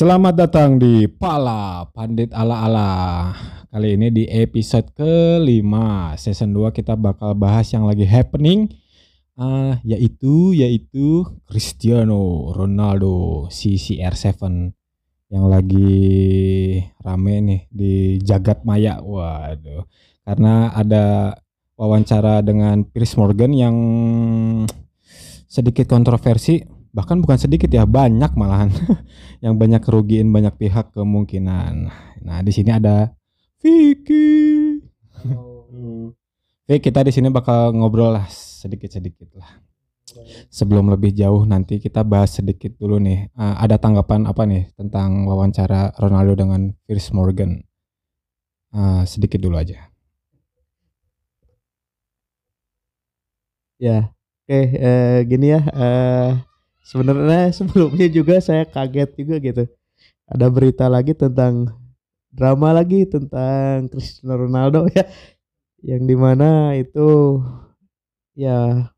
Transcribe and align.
Selamat 0.00 0.32
datang 0.32 0.80
di 0.80 1.04
Pala 1.04 1.84
Pandit 1.92 2.32
Ala-Ala 2.32 3.36
Kali 3.68 4.00
ini 4.00 4.08
di 4.08 4.24
episode 4.24 4.96
kelima 4.96 6.16
Season 6.16 6.56
2 6.56 6.72
kita 6.72 6.96
bakal 6.96 7.36
bahas 7.36 7.68
yang 7.68 7.84
lagi 7.84 8.08
happening 8.08 8.72
uh, 9.36 9.76
Yaitu, 9.84 10.56
yaitu 10.56 11.28
Cristiano 11.44 12.48
Ronaldo 12.56 13.52
si 13.52 13.76
CR7 13.76 14.72
Yang 15.28 15.44
lagi 15.52 15.92
rame 17.04 17.34
nih 17.44 17.60
di 17.68 17.94
jagat 18.24 18.64
maya. 18.64 19.04
Waduh. 19.04 19.84
Karena 20.24 20.72
ada 20.72 21.36
wawancara 21.76 22.40
dengan 22.40 22.88
Piers 22.88 23.20
Morgan 23.20 23.52
yang 23.52 23.76
sedikit 25.44 25.84
kontroversi 25.84 26.79
bahkan 26.90 27.22
bukan 27.22 27.38
sedikit 27.38 27.70
ya 27.70 27.86
banyak 27.86 28.34
malahan. 28.34 28.70
Yang 29.44 29.54
banyak 29.56 29.80
kerugian 29.82 30.28
banyak 30.30 30.54
pihak 30.58 30.92
kemungkinan. 30.94 31.90
Nah 32.26 32.38
di 32.42 32.52
sini 32.52 32.70
ada 32.74 33.14
Vicky. 33.62 34.78
Oke 36.66 36.76
kita 36.78 37.02
di 37.02 37.12
sini 37.14 37.28
bakal 37.30 37.74
ngobrol 37.74 38.14
lah 38.14 38.26
sedikit 38.30 38.90
sedikit 38.90 39.30
lah. 39.34 39.62
Sebelum 40.50 40.90
lebih 40.90 41.14
jauh 41.14 41.46
nanti 41.46 41.78
kita 41.78 42.02
bahas 42.02 42.34
sedikit 42.34 42.74
dulu 42.74 42.98
nih. 42.98 43.30
Uh, 43.38 43.54
ada 43.62 43.78
tanggapan 43.78 44.26
apa 44.26 44.42
nih 44.42 44.74
tentang 44.74 45.26
wawancara 45.26 45.94
Ronaldo 45.98 46.34
dengan 46.34 46.74
Piers 46.86 47.14
Morgan? 47.14 47.62
Uh, 48.74 49.06
sedikit 49.06 49.38
dulu 49.38 49.58
aja. 49.58 49.90
Ya 53.80 54.12
oke 54.50 54.58
okay, 54.58 54.82
uh, 54.82 54.86
eh, 54.90 55.18
gini 55.30 55.46
ya 55.54 55.62
uh, 55.62 56.49
sebenarnya 56.90 57.52
sebelumnya 57.58 58.08
juga 58.10 58.42
saya 58.42 58.66
kaget 58.66 59.10
juga 59.14 59.36
gitu. 59.38 59.64
Ada 60.26 60.46
berita 60.50 60.90
lagi 60.90 61.14
tentang 61.14 61.70
drama 62.30 62.74
lagi 62.74 63.06
tentang 63.06 63.86
Cristiano 63.86 64.34
Ronaldo 64.34 64.90
ya. 64.98 65.06
Yang 65.80 66.02
di 66.10 66.16
mana 66.18 66.74
itu 66.74 67.38
ya 68.34 68.90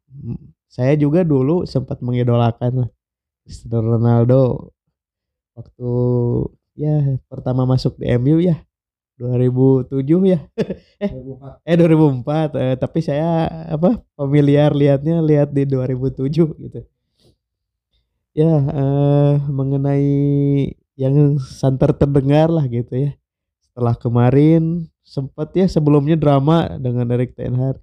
saya 0.73 0.97
juga 0.97 1.20
dulu 1.23 1.69
sempat 1.69 2.01
mengidolakan 2.01 2.89
Cristiano 3.45 3.85
Ronaldo. 3.85 4.73
Waktu 5.53 5.93
ya 6.73 7.20
pertama 7.29 7.69
masuk 7.69 8.01
di 8.01 8.09
MU 8.17 8.41
ya 8.41 8.57
2007 9.20 10.33
ya. 10.33 10.41
Eh 11.05 11.13
2004. 11.13 11.69
eh 11.69 11.77
2004 11.77 12.57
eh, 12.57 12.77
tapi 12.81 12.98
saya 13.05 13.29
apa 13.69 14.01
familiar 14.17 14.73
lihatnya 14.73 15.20
lihat 15.20 15.53
di 15.53 15.69
2007 15.69 16.33
gitu 16.57 16.81
Ya, 18.33 18.48
uh, 18.48 19.36
mengenai 19.52 20.08
yang 20.97 21.36
santer 21.36 21.92
terdengar 21.92 22.48
lah 22.48 22.64
gitu 22.64 23.08
ya. 23.08 23.11
Setelah 23.61 23.92
kemarin 23.92 24.89
sempat 25.05 25.52
ya 25.52 25.69
sebelumnya 25.69 26.16
drama 26.16 26.80
dengan 26.80 27.05
Erik 27.12 27.36
Ten 27.36 27.52
Hag. 27.61 27.77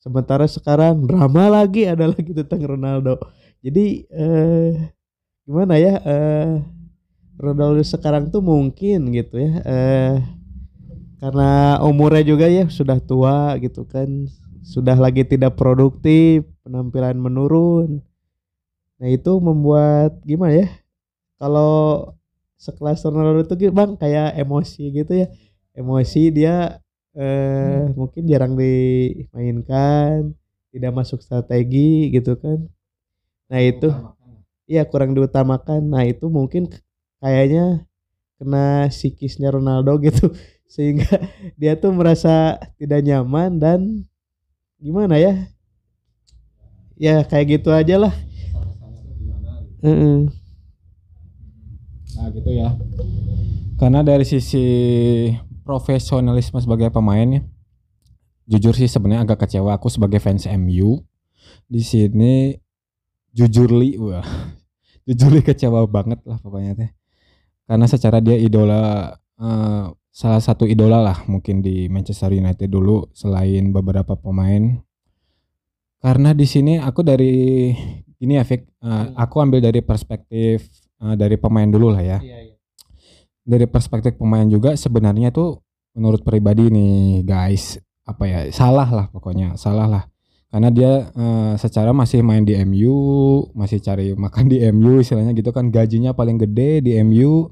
Sementara 0.00 0.48
sekarang 0.48 1.04
drama 1.04 1.52
lagi 1.52 1.84
ada 1.84 2.08
lagi 2.08 2.32
tentang 2.32 2.64
Ronaldo. 2.64 3.20
Jadi 3.60 4.08
uh, 4.08 4.72
gimana 5.44 5.76
ya? 5.76 6.00
uh, 6.00 6.64
Ronaldo 7.36 7.84
sekarang 7.84 8.32
tuh 8.32 8.40
mungkin 8.40 9.12
gitu 9.12 9.36
ya. 9.36 9.52
uh, 9.64 10.16
karena 11.20 11.76
umurnya 11.84 12.24
juga 12.24 12.48
ya 12.48 12.64
sudah 12.72 12.96
tua 13.04 13.52
gitu 13.60 13.84
kan. 13.84 14.08
Sudah 14.64 14.96
lagi 14.96 15.28
tidak 15.28 15.60
produktif, 15.60 16.48
penampilan 16.64 17.20
menurun 17.20 18.00
Nah 19.00 19.08
itu 19.08 19.32
membuat 19.40 20.20
gimana 20.28 20.60
ya? 20.60 20.68
Kalau 21.40 21.72
sekelas 22.60 23.00
Ronaldo 23.08 23.48
itu 23.48 23.72
bang 23.72 23.96
kayak 23.96 24.36
emosi 24.36 24.92
gitu 24.92 25.24
ya. 25.24 25.26
Emosi 25.72 26.28
dia 26.28 26.76
eh, 27.16 27.88
hmm. 27.88 27.96
mungkin 27.96 28.22
jarang 28.28 28.52
dimainkan, 28.60 30.36
tidak 30.68 30.92
masuk 30.92 31.24
strategi 31.24 32.12
gitu 32.12 32.36
kan. 32.36 32.60
Nah 33.48 33.60
itu, 33.64 33.88
iya 34.68 34.84
kurang 34.84 35.16
diutamakan. 35.16 35.80
Nah 35.80 36.04
itu 36.04 36.28
mungkin 36.28 36.68
kayaknya 37.24 37.88
kena 38.40 38.88
psikisnya 38.88 39.52
Ronaldo 39.52 39.96
gitu 40.00 40.32
sehingga 40.74 41.08
dia 41.60 41.76
tuh 41.76 41.92
merasa 41.92 42.56
tidak 42.80 43.04
nyaman 43.04 43.60
dan 43.60 43.80
gimana 44.80 45.20
ya 45.20 45.44
ya 46.96 47.20
kayak 47.20 47.60
gitu 47.60 47.68
aja 47.68 48.00
lah 48.00 48.14
Mm 49.80 49.96
-mm. 49.96 50.18
Nah 52.16 52.26
gitu 52.32 52.50
ya. 52.52 52.76
Karena 53.80 54.04
dari 54.04 54.28
sisi 54.28 54.66
profesionalisme 55.64 56.60
sebagai 56.60 56.92
pemain 56.92 57.40
ya, 57.40 57.42
jujur 58.50 58.74
sih 58.74 58.90
sebenarnya 58.90 59.22
agak 59.22 59.46
kecewa 59.46 59.78
aku 59.78 59.86
sebagai 59.86 60.18
fans 60.18 60.50
MU 60.50 60.98
di 61.70 61.82
sini 61.86 62.58
jujur 63.30 63.70
li 63.70 63.94
wah 63.94 64.26
jujur 65.06 65.30
li 65.30 65.42
kecewa 65.46 65.86
banget 65.86 66.18
lah 66.26 66.42
pokoknya 66.42 66.74
teh 66.74 66.90
karena 67.70 67.86
secara 67.86 68.18
dia 68.18 68.34
idola 68.34 69.14
uh, 69.38 69.94
salah 70.10 70.42
satu 70.42 70.66
idola 70.66 70.98
lah 70.98 71.22
mungkin 71.30 71.62
di 71.62 71.86
Manchester 71.86 72.34
United 72.34 72.66
dulu 72.66 73.06
selain 73.14 73.70
beberapa 73.70 74.18
pemain 74.18 74.82
karena 76.02 76.34
di 76.34 76.46
sini 76.50 76.82
aku 76.82 77.06
dari 77.06 77.70
ini 78.20 78.36
ya 78.36 78.44
Fik, 78.44 78.68
uh, 78.84 79.16
aku 79.16 79.40
ambil 79.40 79.64
dari 79.64 79.80
perspektif 79.80 80.68
uh, 81.00 81.16
dari 81.16 81.40
pemain 81.40 81.66
dulu 81.66 81.92
lah 81.92 82.04
ya. 82.04 82.18
Iya, 82.20 82.38
iya. 82.52 82.56
Dari 83.40 83.66
perspektif 83.66 84.20
pemain 84.20 84.44
juga 84.44 84.76
sebenarnya 84.76 85.32
tuh 85.32 85.58
menurut 85.96 86.20
pribadi 86.22 86.68
nih 86.68 87.24
guys, 87.24 87.80
apa 88.04 88.24
ya 88.28 88.38
salah 88.52 88.86
lah 88.86 89.06
pokoknya 89.10 89.56
salah 89.56 89.88
lah 89.88 90.04
karena 90.50 90.68
dia 90.74 90.92
uh, 91.14 91.54
secara 91.54 91.94
masih 91.94 92.26
main 92.26 92.42
di 92.42 92.58
MU, 92.66 93.46
masih 93.54 93.78
cari 93.78 94.18
makan 94.18 94.50
di 94.50 94.58
MU 94.74 94.98
istilahnya 94.98 95.30
gitu 95.30 95.54
kan 95.54 95.70
gajinya 95.70 96.10
paling 96.10 96.42
gede 96.42 96.82
di 96.82 96.98
MU 97.06 97.46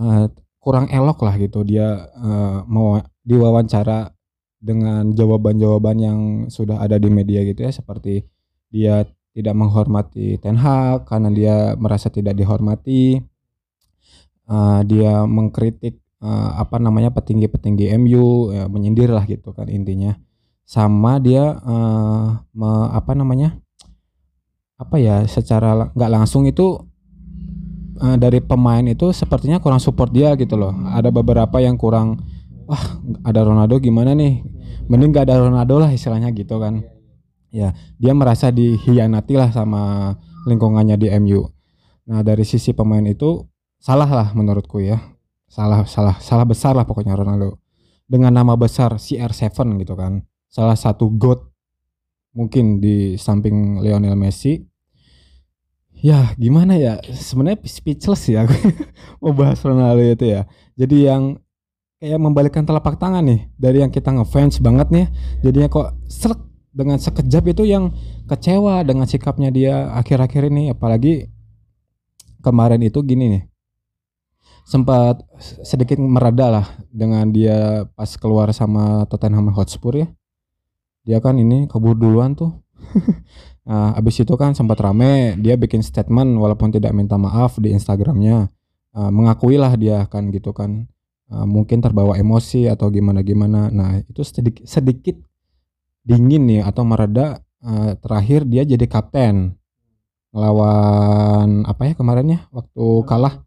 uh, 0.00 0.24
kurang 0.56 0.88
elok 0.88 1.20
lah 1.20 1.36
gitu 1.36 1.60
dia 1.68 2.08
uh, 2.16 2.64
mau 2.64 2.96
diwawancara 3.28 4.08
dengan 4.56 5.12
jawaban-jawaban 5.12 5.96
yang 6.00 6.18
sudah 6.48 6.80
ada 6.80 6.96
di 6.96 7.12
media 7.12 7.44
gitu 7.44 7.68
ya 7.68 7.70
seperti 7.70 8.24
dia 8.72 9.04
tidak 9.36 9.52
menghormati 9.52 10.40
Ten 10.40 10.56
Hag 10.56 11.04
karena 11.04 11.28
dia 11.28 11.56
merasa 11.76 12.08
tidak 12.08 12.32
dihormati. 12.32 13.20
Uh, 14.46 14.80
dia 14.86 15.26
mengkritik 15.26 16.00
uh, 16.24 16.56
apa 16.56 16.78
namanya 16.80 17.10
petinggi-petinggi 17.12 17.92
MU 18.00 18.54
ya, 18.54 18.64
menyindir 18.70 19.12
lah 19.12 19.28
gitu 19.28 19.52
kan 19.52 19.68
intinya. 19.68 20.16
Sama 20.64 21.20
dia 21.20 21.60
uh, 21.60 22.40
me, 22.56 22.70
apa 22.96 23.12
namanya? 23.12 23.60
apa 24.76 25.00
ya 25.00 25.24
secara 25.24 25.88
nggak 25.96 26.10
langsung 26.12 26.44
itu 26.44 26.76
uh, 27.96 28.16
dari 28.20 28.44
pemain 28.44 28.84
itu 28.84 29.08
sepertinya 29.08 29.56
kurang 29.56 29.80
support 29.80 30.12
dia 30.12 30.36
gitu 30.36 30.56
loh. 30.56 30.72
Ada 30.92 31.08
beberapa 31.08 31.60
yang 31.64 31.80
kurang 31.80 32.20
wah 32.68 33.00
ada 33.24 33.40
Ronaldo 33.44 33.80
gimana 33.80 34.12
nih? 34.12 34.44
Mending 34.86 35.10
gak 35.10 35.26
ada 35.26 35.42
Ronaldo 35.42 35.82
lah 35.82 35.90
istilahnya 35.90 36.30
gitu 36.30 36.62
kan 36.62 36.95
ya 37.56 37.72
dia 37.96 38.12
merasa 38.12 38.52
dihianati 38.52 39.32
lah 39.40 39.48
sama 39.48 40.12
lingkungannya 40.44 41.00
di 41.00 41.08
MU. 41.16 41.48
Nah 42.12 42.20
dari 42.20 42.44
sisi 42.44 42.76
pemain 42.76 43.02
itu 43.08 43.48
salah 43.80 44.06
lah 44.06 44.28
menurutku 44.36 44.84
ya. 44.84 45.00
Salah 45.48 45.88
salah 45.88 46.20
salah 46.20 46.44
besar 46.44 46.76
lah 46.76 46.84
pokoknya 46.84 47.16
Ronaldo. 47.16 47.56
Dengan 48.04 48.36
nama 48.36 48.52
besar 48.54 49.00
CR7 49.00 49.80
gitu 49.80 49.96
kan. 49.96 50.20
Salah 50.52 50.76
satu 50.76 51.08
god 51.10 51.40
mungkin 52.36 52.78
di 52.78 53.16
samping 53.16 53.80
Lionel 53.80 54.14
Messi. 54.14 54.60
Ya 55.96 56.36
gimana 56.36 56.76
ya? 56.76 57.00
Sebenarnya 57.08 57.64
speechless 57.64 58.28
ya 58.28 58.44
mau 59.24 59.32
bahas 59.32 59.64
Ronaldo 59.64 60.04
itu 60.04 60.28
ya. 60.28 60.44
Jadi 60.76 61.08
yang 61.08 61.40
kayak 61.96 62.20
membalikkan 62.20 62.68
telapak 62.68 63.00
tangan 63.00 63.24
nih 63.24 63.48
dari 63.56 63.80
yang 63.80 63.88
kita 63.88 64.12
ngefans 64.12 64.60
banget 64.60 64.92
nih 64.92 65.06
jadinya 65.40 65.68
kok 65.72 65.96
serak 66.12 66.44
dengan 66.76 67.00
sekejap 67.00 67.56
itu 67.56 67.64
yang 67.64 67.96
kecewa 68.28 68.84
dengan 68.84 69.08
sikapnya 69.08 69.48
dia 69.48 69.88
akhir-akhir 69.96 70.52
ini. 70.52 70.76
Apalagi 70.76 71.32
kemarin 72.44 72.84
itu 72.84 73.00
gini 73.00 73.32
nih 73.32 73.44
sempat 74.66 75.22
sedikit 75.62 75.94
mereda 76.02 76.50
lah 76.50 76.66
dengan 76.90 77.30
dia 77.30 77.86
pas 77.94 78.10
keluar 78.18 78.50
sama 78.50 79.06
Tottenham 79.06 79.54
Hotspur 79.54 79.94
ya. 79.94 80.08
Dia 81.06 81.22
kan 81.22 81.38
ini 81.38 81.70
kabur 81.70 81.96
duluan 81.96 82.36
tuh. 82.36 82.52
Nah 83.66 83.98
abis 83.98 84.22
itu 84.22 84.30
kan 84.38 84.54
sempat 84.54 84.78
rame 84.78 85.34
dia 85.42 85.58
bikin 85.58 85.82
statement 85.82 86.38
walaupun 86.38 86.70
tidak 86.70 86.94
minta 86.94 87.18
maaf 87.18 87.58
di 87.58 87.74
Instagramnya. 87.74 88.46
Uh, 88.94 89.10
mengakui 89.10 89.58
lah 89.58 89.74
dia 89.74 90.06
kan 90.06 90.30
gitu 90.30 90.54
kan. 90.54 90.86
Uh, 91.26 91.42
mungkin 91.42 91.82
terbawa 91.82 92.14
emosi 92.14 92.70
atau 92.70 92.86
gimana 92.94 93.26
gimana 93.26 93.66
nah 93.74 93.98
itu 93.98 94.22
sedikit 94.22 94.62
sedikit 94.62 95.18
dingin 96.06 96.46
nih 96.46 96.62
atau 96.62 96.86
mereda 96.86 97.42
uh, 97.66 97.92
terakhir 97.98 98.46
dia 98.46 98.62
jadi 98.62 98.86
kapten 98.86 99.58
lawan 100.30 101.64
apa 101.66 101.82
ya 101.90 101.94
kemarin 101.98 102.38
ya 102.38 102.40
waktu 102.54 102.86
kalah 103.08 103.42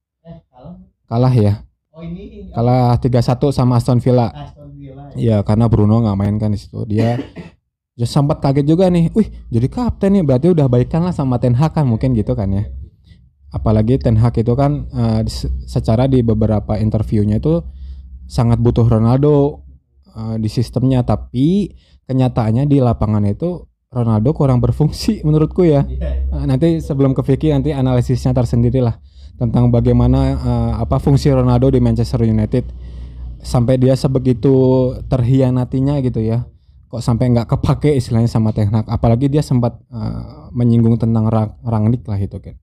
kalah 1.10 1.34
ya. 1.34 1.66
Oh 1.90 2.06
ini 2.06 2.46
Kalah 2.54 2.98
3-1 3.02 3.50
sama 3.50 3.82
Aston 3.82 3.98
Villa. 3.98 4.30
Aston 4.30 4.70
Villa. 4.78 5.10
Iya, 5.18 5.38
karena 5.42 5.66
Bruno 5.66 6.02
nggak 6.06 6.18
main 6.18 6.36
kan 6.38 6.54
di 6.54 6.60
situ. 6.62 6.86
Dia 6.86 7.18
ya 8.00 8.06
sempat 8.06 8.42
kaget 8.42 8.66
juga 8.70 8.88
nih. 8.94 9.10
Wih, 9.18 9.28
jadi 9.50 9.68
kapten 9.70 10.22
nih 10.22 10.24
berarti 10.26 10.48
udah 10.54 10.70
baikan 10.70 11.02
lah 11.06 11.14
sama 11.14 11.42
Ten 11.42 11.58
Hag 11.58 11.74
kan 11.74 11.86
mungkin 11.90 12.14
gitu 12.14 12.38
kan 12.38 12.50
ya. 12.54 12.64
Apalagi 13.50 13.98
Ten 13.98 14.18
Hag 14.22 14.38
itu 14.38 14.54
kan 14.54 14.86
eh, 14.94 15.22
di- 15.26 15.50
secara 15.66 16.06
di 16.06 16.22
beberapa 16.22 16.78
interviewnya 16.78 17.42
itu 17.42 17.62
sangat 18.30 18.62
butuh 18.62 18.86
Ronaldo 18.86 19.66
eh, 20.14 20.36
di 20.38 20.50
sistemnya 20.50 21.02
tapi 21.02 21.74
kenyataannya 22.10 22.66
di 22.66 22.82
lapangan 22.82 23.22
itu 23.30 23.70
Ronaldo 23.94 24.34
kurang 24.34 24.58
berfungsi 24.62 25.22
menurutku 25.26 25.62
ya. 25.66 25.86
Iya. 25.86 26.26
Eh, 26.34 26.46
nanti 26.50 26.82
sebelum 26.82 27.14
ke 27.14 27.22
Vicky 27.22 27.54
nanti 27.54 27.70
analisisnya 27.70 28.34
tersendiri 28.34 28.82
lah 28.82 28.98
tentang 29.38 29.70
bagaimana 29.70 30.20
eh, 30.34 30.72
apa 30.82 30.98
fungsi 30.98 31.30
Ronaldo 31.30 31.70
di 31.70 31.78
Manchester 31.78 32.26
United. 32.26 32.66
Sampai 33.40 33.80
dia 33.80 33.96
sebegitu 33.96 34.52
terhianatinya 35.08 36.02
gitu 36.04 36.20
ya. 36.20 36.44
Kok 36.90 37.00
sampai 37.00 37.32
nggak 37.32 37.48
kepake 37.54 37.94
istilahnya 37.96 38.28
sama 38.28 38.52
Ten 38.52 38.74
Hag? 38.74 38.90
Apalagi 38.90 39.30
dia 39.30 39.46
sempat 39.46 39.78
eh, 39.94 40.50
menyinggung 40.54 40.98
tentang 40.98 41.30
Ra- 41.30 41.56
Rangnick 41.62 42.06
lah 42.10 42.18
itu 42.18 42.42
kan 42.42 42.58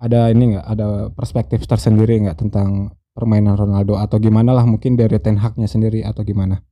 ada 0.00 0.32
ini 0.32 0.56
nggak? 0.56 0.64
Ada 0.64 0.86
perspektif 1.12 1.68
tersendiri 1.68 2.16
nggak 2.24 2.40
tentang 2.40 2.96
permainan 3.12 3.56
Ronaldo? 3.56 4.00
Atau 4.00 4.16
gimana 4.16 4.56
lah 4.56 4.64
mungkin 4.64 4.96
dari 4.96 5.20
Ten 5.20 5.36
Hagnya 5.36 5.68
sendiri? 5.68 6.00
Atau 6.00 6.24
gimana 6.24 6.64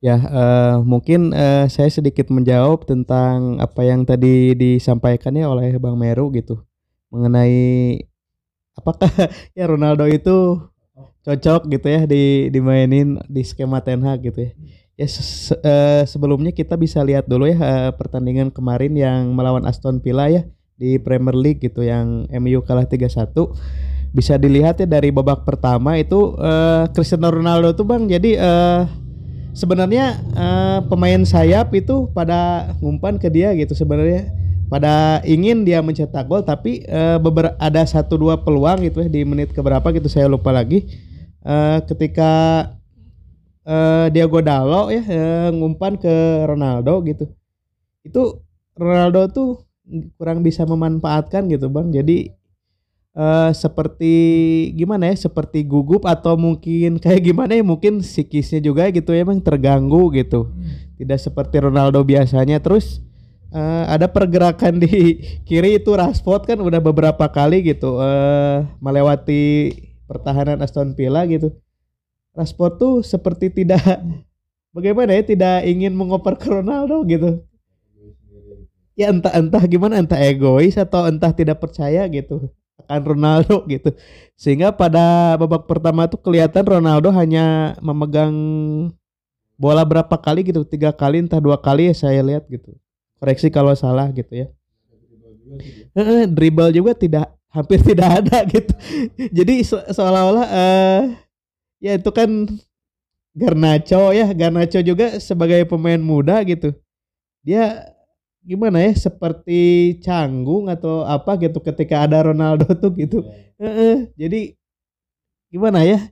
Ya, 0.00 0.16
eh, 0.16 0.76
mungkin 0.80 1.36
eh, 1.36 1.68
saya 1.68 1.92
sedikit 1.92 2.32
menjawab 2.32 2.88
tentang 2.88 3.60
apa 3.60 3.84
yang 3.84 4.08
tadi 4.08 4.56
disampaikan 4.56 5.36
ya 5.36 5.52
oleh 5.52 5.76
Bang 5.76 6.00
Meru 6.00 6.32
gitu 6.32 6.64
mengenai 7.12 8.00
apakah 8.78 9.12
ya 9.58 9.68
Ronaldo 9.68 10.08
itu 10.08 10.56
cocok 11.20 11.68
gitu 11.68 11.86
ya 11.86 12.00
di 12.08 12.48
dimainin 12.48 13.20
di 13.28 13.44
skema 13.44 13.84
Ten 13.84 14.00
Hag 14.00 14.24
gitu 14.24 14.48
ya. 14.48 14.52
Ya 14.96 15.06
se- 15.08 15.60
eh, 15.60 16.04
sebelumnya 16.08 16.52
kita 16.56 16.80
bisa 16.80 17.04
lihat 17.04 17.28
dulu 17.28 17.44
ya 17.52 17.58
eh, 17.60 17.92
pertandingan 17.92 18.48
kemarin 18.56 18.96
yang 18.96 19.36
melawan 19.36 19.68
Aston 19.68 20.00
Villa 20.00 20.32
ya 20.32 20.48
di 20.80 20.96
Premier 20.96 21.36
League 21.36 21.60
gitu 21.60 21.84
yang 21.84 22.24
MU 22.32 22.64
kalah 22.64 22.88
3-1. 22.88 23.52
Bisa 24.16 24.40
dilihat 24.40 24.80
ya 24.80 24.88
dari 24.88 25.12
babak 25.12 25.44
pertama 25.44 26.00
itu 26.00 26.40
eh, 26.40 26.88
Cristiano 26.96 27.28
Ronaldo 27.28 27.76
tuh 27.76 27.84
Bang 27.84 28.08
jadi 28.08 28.30
eh 28.40 28.82
sebenarnya 29.52 30.18
eh, 30.34 30.80
pemain 30.86 31.22
sayap 31.22 31.74
itu 31.74 32.10
pada 32.10 32.72
ngumpan 32.78 33.18
ke 33.18 33.28
dia 33.30 33.52
gitu 33.54 33.74
sebenarnya. 33.74 34.30
Pada 34.70 35.18
ingin 35.26 35.66
dia 35.66 35.82
mencetak 35.82 36.30
gol 36.30 36.46
tapi 36.46 36.86
eh, 36.86 37.18
beber 37.18 37.58
ada 37.58 37.82
satu 37.82 38.14
dua 38.14 38.38
peluang 38.38 38.86
gitu 38.86 39.02
ya 39.02 39.08
di 39.10 39.26
menit 39.26 39.50
keberapa 39.50 39.90
gitu 39.90 40.06
saya 40.06 40.30
lupa 40.30 40.54
lagi. 40.54 40.86
Eh, 41.42 41.78
ketika 41.90 42.30
eh, 43.66 44.06
Diego 44.14 44.38
Dalo 44.38 44.88
ya 44.94 45.02
eh, 45.02 45.48
ngumpan 45.50 45.98
ke 45.98 46.46
Ronaldo 46.46 47.02
gitu. 47.02 47.26
Itu 48.06 48.46
Ronaldo 48.78 49.26
tuh 49.28 49.50
kurang 50.14 50.46
bisa 50.46 50.62
memanfaatkan 50.62 51.50
gitu 51.50 51.66
bang. 51.66 51.90
Jadi 51.90 52.39
eh 53.10 53.50
seperti 53.58 54.14
gimana 54.78 55.10
ya 55.10 55.26
seperti 55.26 55.66
gugup 55.66 56.06
atau 56.06 56.38
mungkin 56.38 56.96
kayak 57.02 57.26
gimana 57.26 57.58
ya 57.58 57.64
mungkin 57.66 58.06
psikisnya 58.06 58.62
juga 58.62 58.86
gitu 58.94 59.10
ya 59.10 59.26
emang 59.26 59.42
terganggu 59.42 60.14
gitu. 60.14 60.50
Tidak 61.00 61.18
seperti 61.18 61.58
Ronaldo 61.58 62.06
biasanya. 62.06 62.62
Terus 62.62 63.02
eh, 63.50 63.84
ada 63.90 64.06
pergerakan 64.06 64.78
di 64.78 65.18
kiri 65.48 65.82
itu 65.82 65.90
Rashford 65.90 66.46
kan 66.46 66.58
udah 66.62 66.78
beberapa 66.78 67.26
kali 67.26 67.66
gitu 67.66 67.98
eh 67.98 68.66
melewati 68.78 69.74
pertahanan 70.06 70.62
Aston 70.62 70.94
Villa 70.94 71.26
gitu. 71.26 71.50
Rashford 72.30 72.74
tuh 72.78 72.94
seperti 73.02 73.50
tidak 73.50 73.82
bagaimana 74.76 75.18
ya 75.18 75.26
tidak 75.26 75.66
ingin 75.66 75.98
mengoper 75.98 76.38
ke 76.38 76.46
Ronaldo 76.46 77.02
gitu. 77.10 77.42
Ya 78.94 79.10
entah 79.10 79.32
entah 79.34 79.64
gimana 79.66 79.98
entah 79.98 80.20
egois 80.20 80.78
atau 80.78 81.08
entah 81.08 81.32
tidak 81.34 81.58
percaya 81.58 82.04
gitu 82.06 82.52
akan 82.90 83.02
Ronaldo 83.06 83.62
gitu. 83.72 83.94
Sehingga 84.34 84.74
pada 84.74 85.38
babak 85.38 85.70
pertama 85.70 86.10
tuh 86.10 86.18
kelihatan 86.18 86.66
Ronaldo 86.66 87.14
hanya 87.14 87.78
memegang 87.78 88.34
bola 89.54 89.84
berapa 89.86 90.16
kali 90.18 90.42
gitu 90.50 90.64
tiga 90.66 90.90
kali 90.90 91.22
entah 91.22 91.38
dua 91.38 91.54
kali 91.60 91.92
ya 91.92 91.94
saya 91.94 92.20
lihat 92.26 92.50
gitu. 92.50 92.74
Koreksi 93.22 93.46
kalau 93.52 93.70
salah 93.78 94.10
gitu 94.10 94.32
ya. 94.34 94.48
Dribble 96.26 96.74
juga 96.74 96.92
tidak 96.98 97.30
hampir 97.54 97.78
tidak 97.82 98.24
ada 98.24 98.42
gitu. 98.50 98.72
Jadi 99.38 99.54
se- 99.62 99.86
seolah-olah 99.94 100.46
eh 100.50 101.02
ya 101.78 101.92
itu 101.94 102.10
kan 102.10 102.48
Garnacho 103.36 104.10
ya. 104.10 104.26
Garnacho 104.34 104.80
juga 104.82 105.20
sebagai 105.22 105.62
pemain 105.68 106.00
muda 106.00 106.42
gitu. 106.42 106.74
Dia 107.44 107.92
gimana 108.40 108.80
ya 108.80 108.92
seperti 108.96 109.96
canggung 110.00 110.72
atau 110.72 111.04
apa 111.04 111.36
gitu 111.40 111.60
ketika 111.60 112.08
ada 112.08 112.24
Ronaldo 112.24 112.66
tuh 112.72 112.90
gitu. 112.96 113.24
Heeh, 113.60 114.08
jadi 114.16 114.56
gimana 115.52 115.82
ya 115.84 116.08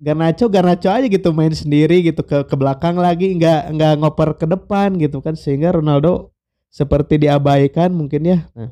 Garnacho 0.00 0.48
Garnacho 0.48 0.88
aja 0.92 1.06
gitu 1.08 1.32
main 1.32 1.52
sendiri 1.52 2.04
gitu 2.04 2.20
ke 2.20 2.44
ke 2.44 2.54
belakang 2.56 2.96
lagi 3.00 3.32
nggak 3.36 3.72
nggak 3.76 3.92
ngoper 4.00 4.30
ke 4.36 4.46
depan 4.48 4.96
gitu 5.00 5.20
kan 5.24 5.34
sehingga 5.36 5.72
Ronaldo 5.76 6.32
seperti 6.68 7.16
diabaikan 7.16 7.92
mungkin 7.96 8.22
ya. 8.24 8.38
Nah, 8.52 8.70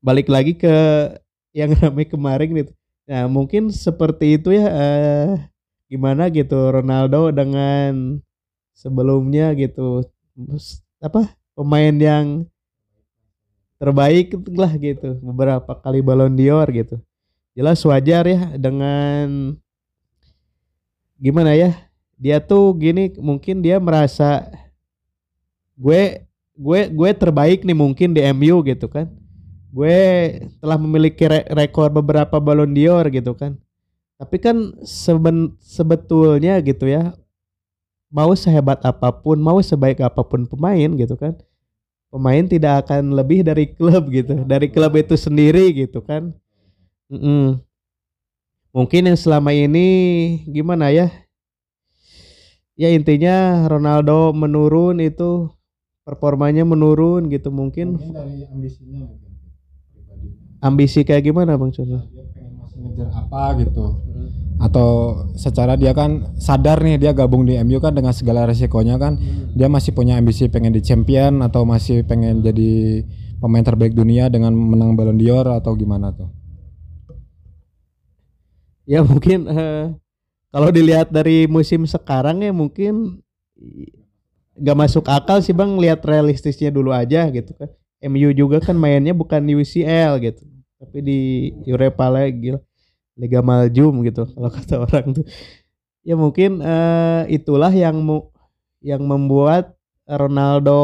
balik 0.00 0.32
lagi 0.32 0.56
ke 0.56 0.74
yang 1.52 1.72
ramai 1.80 2.08
kemarin 2.08 2.48
gitu. 2.56 2.72
Nah 3.10 3.26
mungkin 3.28 3.68
seperti 3.68 4.40
itu 4.40 4.54
ya 4.56 4.66
eh, 4.70 5.28
gimana 5.90 6.32
gitu 6.32 6.56
Ronaldo 6.56 7.28
dengan 7.34 8.22
sebelumnya 8.72 9.52
gitu 9.58 10.06
apa 11.04 11.39
pemain 11.54 11.94
yang 11.94 12.26
terbaik 13.80 14.36
lah 14.52 14.72
gitu 14.76 15.16
beberapa 15.24 15.72
kali 15.80 16.04
Ballon 16.04 16.32
d'Or 16.36 16.68
gitu. 16.68 17.00
Jelas 17.56 17.80
wajar 17.82 18.24
ya 18.28 18.40
dengan 18.60 19.56
gimana 21.20 21.52
ya 21.52 21.76
dia 22.20 22.40
tuh 22.40 22.76
gini 22.76 23.12
mungkin 23.16 23.64
dia 23.64 23.80
merasa 23.80 24.48
gue 25.80 26.28
gue 26.60 26.80
gue 26.92 27.10
terbaik 27.16 27.64
nih 27.64 27.76
mungkin 27.76 28.12
di 28.12 28.20
MU 28.20 28.60
gitu 28.64 28.86
kan. 28.88 29.08
Gue 29.70 29.96
telah 30.58 30.76
memiliki 30.76 31.24
re- 31.30 31.46
rekor 31.48 31.88
beberapa 31.88 32.36
Ballon 32.42 32.68
d'Or 32.74 33.08
gitu 33.08 33.32
kan. 33.32 33.56
Tapi 34.20 34.36
kan 34.36 34.56
seben, 34.84 35.56
sebetulnya 35.64 36.60
gitu 36.60 36.84
ya 36.84 37.16
mau 38.10 38.34
sehebat 38.34 38.82
apa 38.84 39.08
pun 39.14 39.38
mau 39.38 39.62
sebaik 39.62 40.02
apa 40.02 40.20
pun 40.26 40.44
pemain 40.44 40.90
gitu 40.98 41.14
kan 41.14 41.38
pemain 42.10 42.42
tidak 42.42 42.84
akan 42.86 43.14
lebih 43.14 43.46
dari 43.46 43.70
klub 43.70 44.10
gitu 44.10 44.34
dari 44.44 44.66
klub 44.68 44.98
itu 44.98 45.14
sendiri 45.14 45.70
gitu 45.72 46.02
kan. 46.02 46.34
Mm-mm. 47.10 47.58
mungkin 48.70 49.10
yang 49.10 49.18
selama 49.18 49.50
ini 49.50 49.86
gimana 50.46 50.94
ya? 50.94 51.10
Ya 52.78 52.94
intinya 52.94 53.66
Ronaldo 53.66 54.30
menurun 54.30 55.02
itu 55.02 55.50
performanya 56.06 56.62
menurun 56.62 57.26
gitu 57.34 57.50
mungkin. 57.50 57.98
Dari 57.98 58.46
ambisinya 58.46 59.10
mungkin 59.10 59.30
ambisi 60.60 61.00
kayak 61.02 61.24
gimana 61.32 61.56
bang 61.56 61.72
contoh 61.72 62.02
dia 62.12 62.24
pengen 62.36 62.52
masih 62.60 62.78
ngejar 62.84 63.08
apa 63.16 63.42
gitu 63.64 63.84
atau 64.60 65.16
secara 65.40 65.72
dia 65.80 65.96
kan 65.96 66.36
sadar 66.36 66.84
nih 66.84 67.00
dia 67.00 67.16
gabung 67.16 67.48
di 67.48 67.56
MU 67.64 67.80
kan 67.80 67.96
dengan 67.96 68.12
segala 68.12 68.44
resikonya 68.44 69.00
kan. 69.00 69.16
Dia 69.56 69.72
masih 69.72 69.96
punya 69.96 70.20
ambisi 70.20 70.52
pengen 70.52 70.76
di 70.76 70.84
champion 70.84 71.40
atau 71.40 71.64
masih 71.64 72.04
pengen 72.04 72.44
jadi 72.44 73.02
pemain 73.40 73.64
terbaik 73.64 73.96
dunia 73.96 74.28
dengan 74.28 74.52
menang 74.52 74.92
Ballon 74.94 75.16
d'Or 75.16 75.48
atau 75.48 75.72
gimana 75.72 76.12
tuh? 76.12 76.28
Ya 78.84 79.00
mungkin 79.00 79.48
eh, 79.48 79.96
kalau 80.52 80.68
dilihat 80.68 81.08
dari 81.08 81.48
musim 81.48 81.88
sekarang 81.88 82.44
ya 82.44 82.52
mungkin 82.52 83.24
gak 84.60 84.76
masuk 84.76 85.08
akal 85.08 85.40
sih 85.40 85.56
bang 85.56 85.80
lihat 85.80 86.04
realistisnya 86.04 86.68
dulu 86.68 86.92
aja 86.92 87.32
gitu 87.32 87.56
kan. 87.56 87.72
MU 88.12 88.28
juga 88.36 88.60
kan 88.60 88.76
mainnya 88.76 89.16
bukan 89.16 89.40
di 89.40 89.56
UCL 89.56 90.20
gitu 90.20 90.44
tapi 90.80 90.98
di 91.04 91.20
Europa 91.68 92.08
League 92.08 92.56
Liga 93.20 93.44
Maljum 93.44 94.00
gitu 94.08 94.24
kalau 94.24 94.48
kata 94.48 94.80
orang 94.88 95.20
tuh. 95.20 95.26
Ya 96.00 96.16
mungkin 96.16 96.64
eh, 96.64 97.28
itulah 97.28 97.68
yang 97.68 98.00
mu 98.00 98.32
yang 98.80 99.04
membuat 99.04 99.76
Ronaldo 100.08 100.80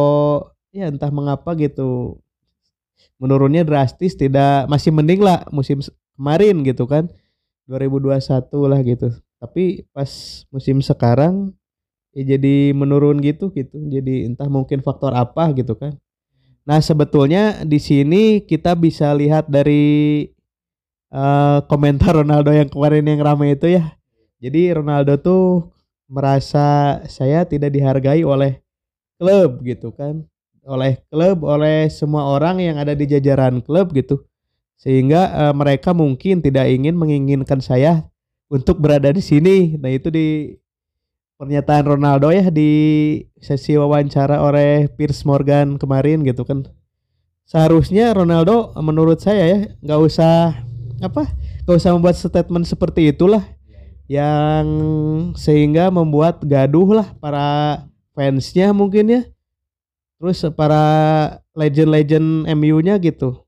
ya 0.69 0.93
entah 0.93 1.09
mengapa 1.09 1.57
gitu 1.57 2.21
menurunnya 3.17 3.65
drastis 3.65 4.13
tidak 4.13 4.69
masih 4.69 4.93
mending 4.93 5.25
lah 5.25 5.49
musim 5.49 5.81
kemarin 6.21 6.61
gitu 6.69 6.85
kan 6.85 7.09
2021 7.65 8.21
lah 8.69 8.81
gitu. 8.85 9.09
Tapi 9.41 9.89
pas 9.97 10.09
musim 10.53 10.85
sekarang 10.85 11.57
ya 12.13 12.37
jadi 12.37 12.77
menurun 12.77 13.25
gitu 13.25 13.49
gitu. 13.57 13.81
Jadi 13.89 14.29
entah 14.29 14.53
mungkin 14.53 14.85
faktor 14.85 15.17
apa 15.17 15.49
gitu 15.57 15.73
kan. 15.77 15.97
Nah 16.67 16.83
sebetulnya 16.83 17.65
di 17.65 17.79
sini 17.81 18.45
kita 18.45 18.77
bisa 18.77 19.15
lihat 19.17 19.49
dari 19.49 20.27
eh, 21.11 21.59
komentar 21.71 22.17
Ronaldo 22.17 22.51
yang 22.55 22.71
kemarin 22.71 23.05
yang 23.07 23.21
ramai 23.23 23.55
itu 23.59 23.79
ya. 23.79 23.95
Jadi 24.43 24.75
Ronaldo 24.75 25.17
tuh 25.21 25.45
merasa 26.07 27.01
saya 27.11 27.43
tidak 27.49 27.75
dihargai 27.75 28.23
oleh 28.23 28.63
klub 29.19 29.63
gitu 29.67 29.91
kan. 29.95 30.23
Oleh 30.67 30.99
klub, 31.11 31.47
oleh 31.47 31.87
semua 31.91 32.27
orang 32.27 32.59
yang 32.59 32.77
ada 32.77 32.95
di 32.95 33.07
jajaran 33.07 33.63
klub 33.63 33.95
gitu. 33.95 34.27
Sehingga 34.77 35.51
eh, 35.51 35.55
mereka 35.55 35.95
mungkin 35.95 36.43
tidak 36.43 36.69
ingin 36.71 36.95
menginginkan 36.99 37.63
saya 37.63 38.07
untuk 38.47 38.79
berada 38.79 39.11
di 39.11 39.23
sini. 39.23 39.75
Nah, 39.79 39.91
itu 39.91 40.11
di 40.13 40.55
pernyataan 41.37 41.85
Ronaldo 41.85 42.33
ya 42.33 42.49
di 42.49 42.73
sesi 43.37 43.77
wawancara 43.77 44.41
oleh 44.41 44.89
Piers 44.89 45.21
Morgan 45.29 45.77
kemarin 45.77 46.25
gitu 46.25 46.49
kan 46.49 46.65
seharusnya 47.45 48.17
Ronaldo 48.17 48.73
menurut 48.81 49.21
saya 49.21 49.45
ya 49.45 49.59
nggak 49.85 50.01
usah 50.01 50.65
apa? 51.03 51.29
Nggak 51.65 51.77
usah 51.77 51.93
membuat 51.95 52.17
statement 52.17 52.65
seperti 52.69 53.11
itulah. 53.13 53.45
Yang 54.07 54.67
sehingga 55.35 55.91
membuat 55.91 56.39
gaduh 56.47 57.03
lah 57.03 57.09
para 57.19 57.47
fansnya 58.15 58.71
mungkin 58.71 59.11
ya. 59.11 59.23
Terus 60.17 60.47
para 60.55 60.83
legend-legend 61.53 62.49
MU-nya 62.57 62.97
gitu. 63.03 63.47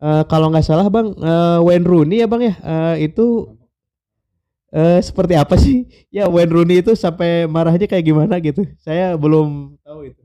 Eh, 0.00 0.22
kalau 0.32 0.48
nggak 0.48 0.64
salah 0.64 0.88
bang 0.88 1.12
eh, 1.12 1.58
Wayne 1.60 1.84
Rooney 1.84 2.24
ya 2.24 2.26
bang 2.26 2.42
ya? 2.48 2.54
Eh, 2.56 3.12
itu 3.12 3.52
eh 4.72 5.00
seperti 5.04 5.34
apa 5.36 5.60
sih? 5.60 5.84
Ya 6.16 6.24
Wayne 6.26 6.50
Rooney 6.50 6.80
itu 6.80 6.96
sampai 6.96 7.44
marahnya 7.44 7.84
kayak 7.84 8.06
gimana 8.06 8.40
gitu? 8.40 8.64
Saya 8.80 9.12
belum 9.20 9.76
tahu 9.84 10.08
itu. 10.08 10.20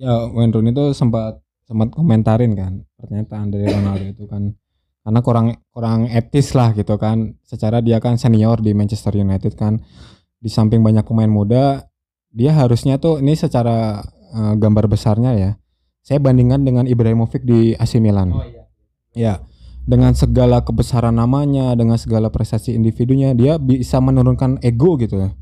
Ya 0.00 0.24
Wayne 0.32 0.52
Rooney 0.56 0.72
itu 0.72 0.96
sempat 0.96 1.44
sempat 1.68 1.92
komentarin 1.92 2.56
kan 2.56 2.82
pernyataan 2.98 3.52
dari 3.52 3.68
Ronaldo 3.68 4.04
itu 4.08 4.24
kan 4.26 4.56
karena 5.10 5.26
kurang 5.26 5.46
kurang 5.74 6.06
etis 6.06 6.54
lah 6.54 6.70
gitu 6.70 6.94
kan. 6.94 7.34
Secara 7.42 7.82
dia 7.82 7.98
kan 7.98 8.14
senior 8.14 8.62
di 8.62 8.70
Manchester 8.78 9.18
United 9.18 9.58
kan. 9.58 9.82
Di 10.38 10.46
samping 10.46 10.86
banyak 10.86 11.02
pemain 11.02 11.26
muda 11.26 11.82
dia 12.30 12.54
harusnya 12.54 13.02
tuh 13.02 13.18
ini 13.18 13.34
secara 13.34 14.06
eh, 14.30 14.54
gambar 14.54 14.86
besarnya 14.86 15.34
ya. 15.34 15.50
Saya 16.06 16.22
bandingkan 16.22 16.62
dengan 16.62 16.86
Ibrahimovic 16.86 17.42
di 17.42 17.74
AC 17.74 17.98
Milan. 17.98 18.30
Iya. 18.38 18.62
Ya. 19.18 19.34
Dengan 19.82 20.14
segala 20.14 20.62
kebesaran 20.62 21.18
namanya 21.18 21.74
dengan 21.74 21.98
segala 21.98 22.30
prestasi 22.30 22.78
individunya 22.78 23.34
dia 23.34 23.58
bisa 23.58 23.98
menurunkan 23.98 24.62
ego 24.62 24.94
gitu 24.94 25.26
ya. 25.26 25.34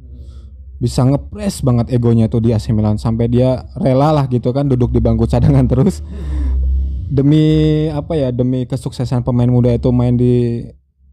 Bisa 0.80 1.04
ngepres 1.04 1.60
banget 1.60 1.92
egonya 1.92 2.32
tuh 2.32 2.40
di 2.40 2.56
AC 2.56 2.72
Milan. 2.72 2.96
Sampai 2.96 3.28
dia 3.28 3.68
rela 3.76 4.16
lah 4.16 4.24
gitu 4.32 4.48
kan 4.56 4.64
duduk 4.64 4.96
di 4.96 5.04
bangku 5.04 5.28
cadangan 5.28 5.68
terus 5.68 6.00
demi 7.08 7.44
apa 7.88 8.14
ya 8.14 8.28
demi 8.28 8.68
kesuksesan 8.68 9.24
pemain 9.24 9.48
muda 9.48 9.72
itu 9.72 9.88
main 9.90 10.14
di 10.14 10.64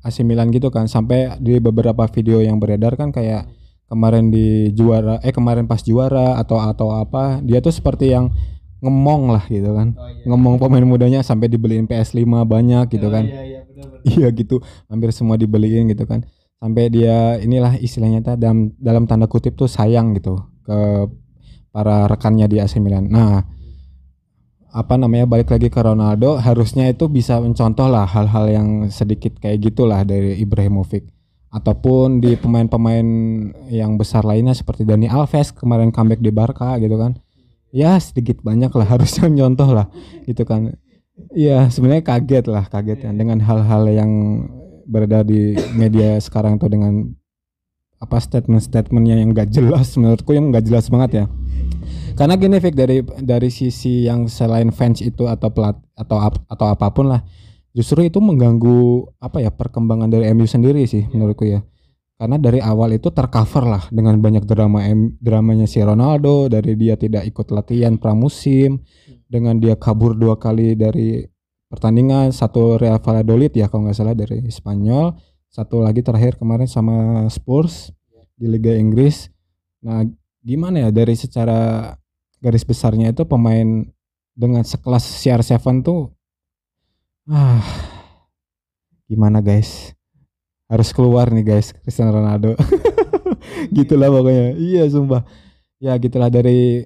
AC 0.06 0.22
Milan 0.22 0.54
gitu 0.54 0.70
kan 0.70 0.86
sampai 0.86 1.40
di 1.42 1.58
beberapa 1.58 2.06
video 2.12 2.44
yang 2.44 2.62
beredar 2.62 2.94
kan 2.94 3.10
kayak 3.10 3.50
kemarin 3.90 4.30
di 4.30 4.70
juara 4.76 5.18
eh 5.26 5.34
kemarin 5.34 5.66
pas 5.66 5.82
juara 5.82 6.38
atau 6.38 6.62
atau 6.62 6.94
apa 6.94 7.42
dia 7.42 7.58
tuh 7.64 7.74
seperti 7.74 8.14
yang 8.14 8.30
ngemong 8.86 9.34
lah 9.34 9.44
gitu 9.50 9.72
kan. 9.74 9.98
Oh 9.98 10.06
iya. 10.06 10.26
Ngomong 10.30 10.62
pemain 10.62 10.86
mudanya 10.86 11.26
sampai 11.26 11.50
dibeliin 11.50 11.90
PS5 11.90 12.22
banyak 12.46 12.86
gitu 12.94 13.08
kan. 13.10 13.26
iya 13.26 13.42
iya 13.42 13.62
iya 14.06 14.28
gitu 14.30 14.62
hampir 14.86 15.10
semua 15.10 15.40
dibeliin 15.42 15.90
gitu 15.90 16.06
kan. 16.06 16.22
Sampai 16.62 16.94
dia 16.94 17.42
inilah 17.42 17.82
istilahnya 17.82 18.22
tuh 18.22 18.38
dalam 18.38 18.78
dalam 18.78 19.10
tanda 19.10 19.26
kutip 19.26 19.58
tuh 19.58 19.66
sayang 19.66 20.14
gitu 20.14 20.38
ke 20.62 21.10
para 21.74 22.06
rekannya 22.06 22.46
di 22.46 22.62
AC 22.62 22.78
Milan. 22.78 23.10
Nah 23.10 23.42
apa 24.76 25.00
namanya 25.00 25.24
balik 25.24 25.56
lagi 25.56 25.72
ke 25.72 25.80
Ronaldo 25.80 26.36
harusnya 26.36 26.92
itu 26.92 27.08
bisa 27.08 27.40
mencontoh 27.40 27.88
lah 27.88 28.04
hal-hal 28.04 28.52
yang 28.52 28.70
sedikit 28.92 29.40
kayak 29.40 29.72
gitulah 29.72 30.04
dari 30.04 30.36
Ibrahimovic. 30.44 31.08
Ataupun 31.48 32.20
di 32.20 32.36
pemain-pemain 32.36 33.08
yang 33.72 33.96
besar 33.96 34.28
lainnya 34.28 34.52
seperti 34.52 34.84
Dani 34.84 35.08
Alves 35.08 35.56
kemarin 35.56 35.96
comeback 35.96 36.20
di 36.20 36.28
Barca 36.28 36.76
gitu 36.84 37.00
kan. 37.00 37.16
Ya 37.72 37.96
sedikit 38.04 38.44
banyak 38.44 38.68
lah 38.76 38.88
harusnya 39.00 39.32
nyontoh 39.32 39.72
lah 39.72 39.88
gitu 40.28 40.44
kan. 40.44 40.76
Iya 41.32 41.72
sebenarnya 41.72 42.04
kaget 42.04 42.46
lah 42.52 42.68
kaget 42.68 43.08
ya 43.08 43.12
dengan 43.16 43.40
hal-hal 43.40 43.88
yang 43.88 44.12
beredar 44.84 45.24
di 45.24 45.56
media 45.72 46.20
sekarang 46.20 46.60
tuh 46.60 46.68
dengan 46.68 47.16
apa 48.04 48.20
statement-statementnya 48.20 49.24
yang 49.24 49.32
gak 49.32 49.56
jelas 49.56 49.96
menurutku 49.96 50.36
yang 50.36 50.52
gak 50.52 50.68
jelas 50.68 50.92
banget 50.92 51.24
ya 51.24 51.26
karena 52.16 52.40
gini 52.40 52.58
Vic 52.58 52.74
dari 52.74 53.04
dari 53.04 53.50
sisi 53.52 54.08
yang 54.08 54.32
selain 54.32 54.72
fans 54.72 55.04
itu 55.04 55.28
atau 55.28 55.52
pelat 55.52 55.76
atau 55.94 56.18
ap- 56.18 56.44
atau 56.48 56.66
apa 56.72 56.88
pun 56.90 57.12
lah 57.12 57.22
justru 57.76 58.08
itu 58.08 58.24
mengganggu 58.24 59.12
apa 59.20 59.44
ya 59.44 59.52
perkembangan 59.52 60.08
dari 60.08 60.32
MU 60.32 60.48
sendiri 60.48 60.88
sih 60.88 61.06
menurutku 61.12 61.44
ya. 61.46 61.62
Karena 62.16 62.40
dari 62.40 62.64
awal 62.64 62.96
itu 62.96 63.12
tercover 63.12 63.68
lah 63.68 63.84
dengan 63.92 64.16
banyak 64.24 64.48
drama 64.48 64.88
M, 64.88 65.20
dramanya 65.20 65.68
si 65.68 65.84
Ronaldo 65.84 66.48
dari 66.48 66.80
dia 66.80 66.96
tidak 66.96 67.28
ikut 67.28 67.52
latihan 67.52 68.00
pramusim 68.00 68.80
dengan 69.28 69.60
dia 69.60 69.76
kabur 69.76 70.16
dua 70.16 70.40
kali 70.40 70.80
dari 70.80 71.28
pertandingan 71.68 72.32
satu 72.32 72.80
Real 72.80 73.04
Valladolid 73.04 73.52
ya 73.52 73.68
kalau 73.68 73.92
nggak 73.92 73.98
salah 74.00 74.16
dari 74.16 74.48
Spanyol 74.48 75.12
satu 75.52 75.84
lagi 75.84 76.00
terakhir 76.00 76.40
kemarin 76.40 76.72
sama 76.72 77.28
Spurs 77.28 77.92
di 78.40 78.48
Liga 78.48 78.72
Inggris. 78.72 79.28
Nah 79.84 80.08
gimana 80.40 80.88
ya 80.88 80.90
dari 80.96 81.20
secara 81.20 81.92
garis 82.46 82.62
besarnya 82.62 83.10
itu 83.10 83.26
pemain 83.26 83.90
dengan 84.38 84.62
sekelas 84.62 85.02
CR7 85.02 85.82
tuh 85.82 86.14
ah 87.26 87.66
gimana 89.10 89.42
guys? 89.42 89.98
Harus 90.70 90.94
keluar 90.94 91.34
nih 91.34 91.46
guys 91.46 91.74
Cristiano 91.74 92.14
Ronaldo. 92.14 92.54
Gitulah 93.76 94.14
pokoknya. 94.14 94.54
Iya 94.58 94.86
sumpah. 94.90 95.26
Ya 95.82 95.98
gitulah 95.98 96.30
dari 96.30 96.86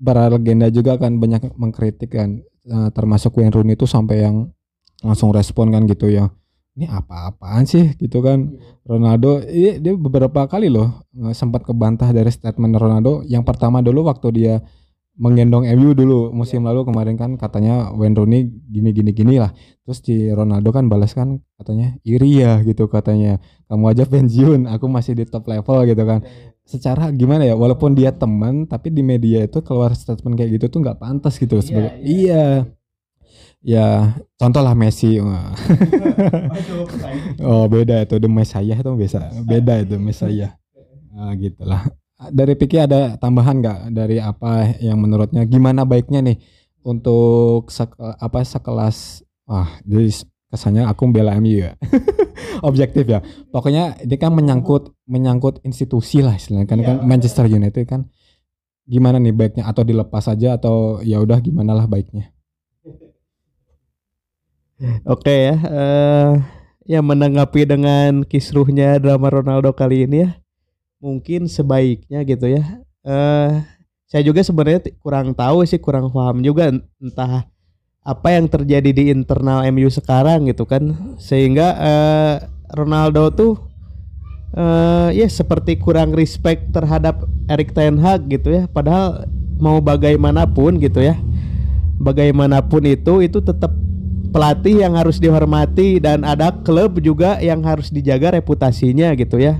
para 0.00 0.28
legenda 0.28 0.68
juga 0.68 0.96
kan 1.00 1.16
banyak 1.16 1.56
mengkritik 1.56 2.12
kan 2.12 2.44
Eh, 2.66 2.90
termasuk 2.90 3.38
Wayne 3.38 3.54
Rooney 3.54 3.78
itu 3.78 3.86
sampai 3.86 4.26
yang 4.26 4.50
langsung 4.98 5.30
respon 5.30 5.70
kan 5.70 5.86
gitu 5.86 6.10
ya 6.10 6.34
ini 6.76 6.86
apa-apaan 6.86 7.64
sih? 7.64 7.96
Gitu 7.96 8.20
kan. 8.20 8.52
Ronaldo 8.86 9.42
iya, 9.48 9.80
dia 9.80 9.96
beberapa 9.96 10.46
kali 10.46 10.70
loh 10.70 11.02
sempat 11.34 11.64
kebantah 11.66 12.12
dari 12.12 12.28
statement 12.30 12.76
Ronaldo. 12.76 13.24
Yang 13.26 13.48
pertama 13.48 13.80
dulu 13.82 14.06
waktu 14.06 14.28
dia 14.36 14.54
menggendong 15.16 15.64
MU 15.80 15.96
dulu 15.96 16.28
musim 16.28 16.60
lalu 16.60 16.84
kemarin 16.84 17.16
kan 17.16 17.40
katanya 17.40 17.88
Wayne 17.96 18.12
Rooney 18.12 18.52
gini 18.68 18.92
gini 18.92 19.16
gini 19.16 19.40
lah 19.40 19.48
terus 19.80 20.04
di 20.04 20.28
Ronaldo 20.28 20.68
kan 20.76 20.92
balas 20.92 21.16
kan 21.16 21.40
katanya 21.56 21.96
iri 22.04 22.44
ya 22.44 22.60
gitu 22.60 22.86
katanya. 22.86 23.40
Kamu 23.66 23.96
aja 23.96 24.04
pensiun 24.04 24.68
aku 24.68 24.86
masih 24.86 25.16
di 25.16 25.24
top 25.24 25.48
level 25.48 25.88
gitu 25.88 26.04
kan. 26.04 26.20
Secara 26.68 27.08
gimana 27.16 27.48
ya 27.48 27.56
walaupun 27.56 27.96
dia 27.96 28.12
teman 28.12 28.68
tapi 28.68 28.92
di 28.92 29.00
media 29.00 29.48
itu 29.48 29.64
keluar 29.64 29.96
statement 29.96 30.36
kayak 30.36 30.60
gitu 30.60 30.68
tuh 30.68 30.84
nggak 30.84 31.00
pantas 31.00 31.40
gitu 31.40 31.62
sebagai 31.64 31.96
iya 32.04 32.68
ya 33.66 34.14
contoh 34.38 34.62
lah 34.62 34.78
Messi 34.78 35.18
oh 37.42 37.66
beda 37.66 38.06
itu. 38.06 38.14
The 38.22 38.30
Messiah 38.30 38.78
itu 38.78 38.86
biasa. 38.94 39.42
Beda 39.42 39.82
itu 39.82 39.98
Messiah. 39.98 40.54
Nah, 41.10 41.34
gitulah. 41.34 41.82
Dari 42.16 42.54
Piki 42.54 42.78
ada 42.80 43.18
tambahan 43.18 43.58
nggak 43.60 43.78
dari 43.90 44.22
apa 44.22 44.78
yang 44.78 45.02
menurutnya? 45.02 45.42
Gimana 45.44 45.82
baiknya 45.82 46.22
nih 46.22 46.38
untuk 46.86 47.68
sek- 47.74 47.98
apa 47.98 48.46
sekelas? 48.46 49.26
Ah 49.50 49.82
jadi 49.82 50.14
kesannya 50.46 50.86
aku 50.86 51.10
bela 51.10 51.34
MU 51.42 51.66
ya. 51.66 51.74
Objektif 52.68 53.04
ya. 53.10 53.20
Pokoknya 53.50 53.98
ini 53.98 54.16
kan 54.16 54.30
menyangkut 54.30 54.94
menyangkut 55.10 55.60
institusi 55.66 56.22
lah 56.22 56.38
istilahnya 56.38 56.70
kan. 56.70 56.78
Iya. 56.78 56.86
kan 56.86 56.96
Manchester 57.02 57.44
United 57.50 57.84
kan. 57.84 58.06
Gimana 58.86 59.18
nih 59.18 59.34
baiknya? 59.34 59.66
Atau 59.66 59.82
dilepas 59.82 60.22
saja 60.30 60.54
atau 60.54 61.02
ya 61.02 61.18
udah 61.18 61.42
gimana 61.42 61.74
lah 61.74 61.90
baiknya 61.90 62.35
Oke 65.08 65.32
ya, 65.32 65.56
eh 65.56 66.32
ya 66.84 67.00
menanggapi 67.00 67.64
dengan 67.64 68.20
kisruhnya 68.28 69.00
drama 69.00 69.32
Ronaldo 69.32 69.72
kali 69.72 70.04
ini 70.04 70.28
ya, 70.28 70.30
mungkin 71.00 71.48
sebaiknya 71.48 72.20
gitu 72.28 72.46
ya. 72.52 72.84
Eh 73.00 73.64
saya 74.04 74.22
juga 74.22 74.44
sebenarnya 74.44 74.92
kurang 75.00 75.32
tahu 75.32 75.64
sih, 75.64 75.80
kurang 75.80 76.12
paham 76.12 76.44
juga 76.44 76.68
en- 76.68 76.84
entah 77.00 77.48
apa 78.04 78.28
yang 78.36 78.46
terjadi 78.52 78.90
di 78.92 79.04
internal 79.16 79.64
MU 79.64 79.88
sekarang 79.88 80.44
gitu 80.52 80.68
kan, 80.68 81.16
sehingga 81.16 81.68
eh 81.80 82.34
Ronaldo 82.76 83.32
tuh 83.32 83.52
eh 84.52 85.16
ya 85.16 85.28
seperti 85.32 85.80
kurang 85.80 86.12
respect 86.12 86.68
terhadap 86.76 87.24
Erik 87.48 87.72
Ten 87.72 87.96
Hag 87.96 88.28
gitu 88.28 88.52
ya. 88.52 88.68
Padahal 88.68 89.24
mau 89.56 89.80
bagaimanapun 89.80 90.76
gitu 90.84 91.00
ya, 91.00 91.16
bagaimanapun 91.96 92.84
itu 92.92 93.24
itu 93.24 93.40
tetap 93.40 93.72
pelatih 94.36 94.84
yang 94.84 94.92
harus 95.00 95.16
dihormati 95.16 95.96
dan 95.96 96.20
ada 96.20 96.52
klub 96.52 97.00
juga 97.00 97.40
yang 97.40 97.64
harus 97.64 97.88
dijaga 97.88 98.36
reputasinya 98.36 99.16
gitu 99.16 99.40
ya 99.40 99.56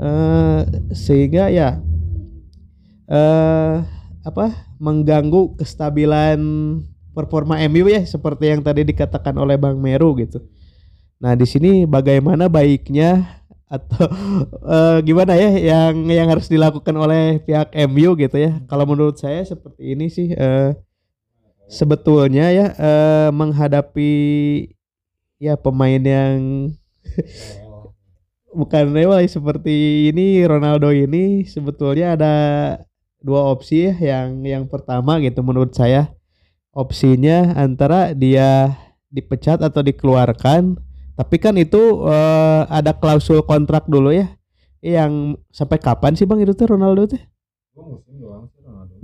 eh 0.00 0.60
sehingga 0.96 1.52
ya 1.52 1.84
eh 3.12 3.84
apa 4.24 4.72
mengganggu 4.80 5.60
kestabilan 5.60 6.40
performa 7.12 7.60
MU 7.68 7.86
ya 7.92 8.02
seperti 8.08 8.56
yang 8.56 8.64
tadi 8.64 8.82
dikatakan 8.88 9.36
oleh 9.36 9.60
Bang 9.60 9.78
Meru 9.78 10.16
gitu. 10.18 10.42
Nah, 11.22 11.38
di 11.38 11.46
sini 11.46 11.86
bagaimana 11.86 12.50
baiknya 12.50 13.40
atau 13.70 14.08
uh, 14.66 14.98
gimana 15.06 15.38
ya 15.38 15.50
yang 15.56 16.08
yang 16.10 16.28
harus 16.28 16.50
dilakukan 16.50 16.92
oleh 16.96 17.38
pihak 17.44 17.70
MU 17.86 18.18
gitu 18.18 18.36
ya. 18.36 18.58
Kalau 18.66 18.84
menurut 18.84 19.20
saya 19.20 19.46
seperti 19.46 19.94
ini 19.94 20.10
sih 20.10 20.34
uh, 20.34 20.74
sebetulnya 21.68 22.52
ya 22.52 22.66
uh, 22.76 23.28
menghadapi 23.32 24.12
ya 25.40 25.58
pemain 25.58 26.00
yang 26.00 26.70
bukan 28.58 28.94
rewel 28.94 29.20
seperti 29.26 30.08
ini 30.14 30.46
Ronaldo 30.46 30.94
ini 30.94 31.42
sebetulnya 31.44 32.14
ada 32.14 32.34
dua 33.24 33.50
opsi 33.50 33.90
ya 33.90 33.94
yang 33.98 34.44
yang 34.44 34.64
pertama 34.70 35.18
gitu 35.20 35.42
menurut 35.42 35.74
saya. 35.74 36.12
Opsinya 36.74 37.54
antara 37.54 38.18
dia 38.18 38.74
dipecat 39.06 39.62
atau 39.62 39.78
dikeluarkan 39.78 40.74
tapi 41.14 41.38
kan 41.38 41.54
itu 41.54 42.02
uh, 42.02 42.66
ada 42.66 42.90
klausul 42.90 43.46
kontrak 43.46 43.86
dulu 43.86 44.10
ya. 44.10 44.26
Yang 44.82 45.38
sampai 45.54 45.78
kapan 45.78 46.18
sih 46.18 46.26
bang 46.26 46.42
itu 46.42 46.52
tuh 46.52 46.74
Ronaldo 46.74 47.14
tuh? 47.14 47.22
Dua 47.74 47.86
musim 47.94 48.14
doang 48.18 48.50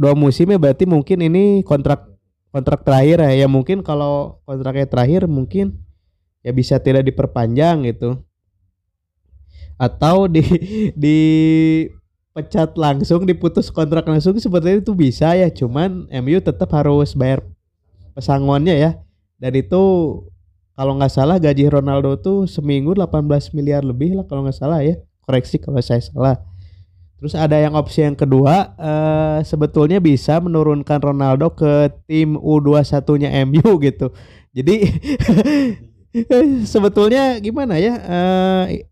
dua 0.00 0.16
musim 0.16 0.48
ya 0.48 0.56
berarti 0.56 0.88
mungkin 0.88 1.20
ini 1.20 1.60
kontrak 1.60 2.09
kontrak 2.50 2.82
terakhir 2.82 3.22
ya. 3.26 3.46
Ya 3.46 3.48
mungkin 3.50 3.82
kalau 3.82 4.42
kontraknya 4.46 4.86
terakhir 4.86 5.26
mungkin 5.30 5.78
ya 6.42 6.50
bisa 6.54 6.78
tidak 6.82 7.06
diperpanjang 7.06 7.86
gitu. 7.88 8.20
Atau 9.80 10.28
di 10.28 10.44
di 11.02 11.18
pecat 12.30 12.78
langsung 12.78 13.26
diputus 13.26 13.72
kontrak 13.74 14.06
langsung 14.06 14.36
seperti 14.36 14.82
itu 14.82 14.92
bisa 14.94 15.34
ya. 15.34 15.48
Cuman 15.48 16.10
MU 16.22 16.38
tetap 16.42 16.70
harus 16.74 17.14
bayar 17.14 17.42
pesangonnya 18.12 18.76
ya. 18.76 18.90
Dan 19.40 19.56
itu 19.56 19.82
kalau 20.76 20.96
nggak 20.96 21.12
salah 21.12 21.36
gaji 21.40 21.68
Ronaldo 21.68 22.20
tuh 22.20 22.44
seminggu 22.44 22.92
18 22.92 23.56
miliar 23.56 23.84
lebih 23.84 24.20
lah 24.20 24.24
kalau 24.28 24.44
nggak 24.44 24.58
salah 24.58 24.82
ya. 24.84 24.98
Koreksi 25.24 25.62
kalau 25.62 25.78
saya 25.78 26.02
salah 26.02 26.49
terus 27.20 27.36
ada 27.36 27.54
yang 27.60 27.76
opsi 27.76 28.00
yang 28.00 28.16
kedua 28.16 28.72
eh, 28.80 29.38
sebetulnya 29.44 30.00
bisa 30.00 30.40
menurunkan 30.40 30.98
Ronaldo 30.98 31.52
ke 31.52 31.92
tim 32.08 32.40
U21 32.40 33.04
nya 33.20 33.30
MU 33.44 33.76
gitu. 33.84 34.08
Jadi 34.56 34.88
sebetulnya 36.72 37.36
gimana 37.38 37.76
ya 37.76 37.94
eh, 38.00 38.88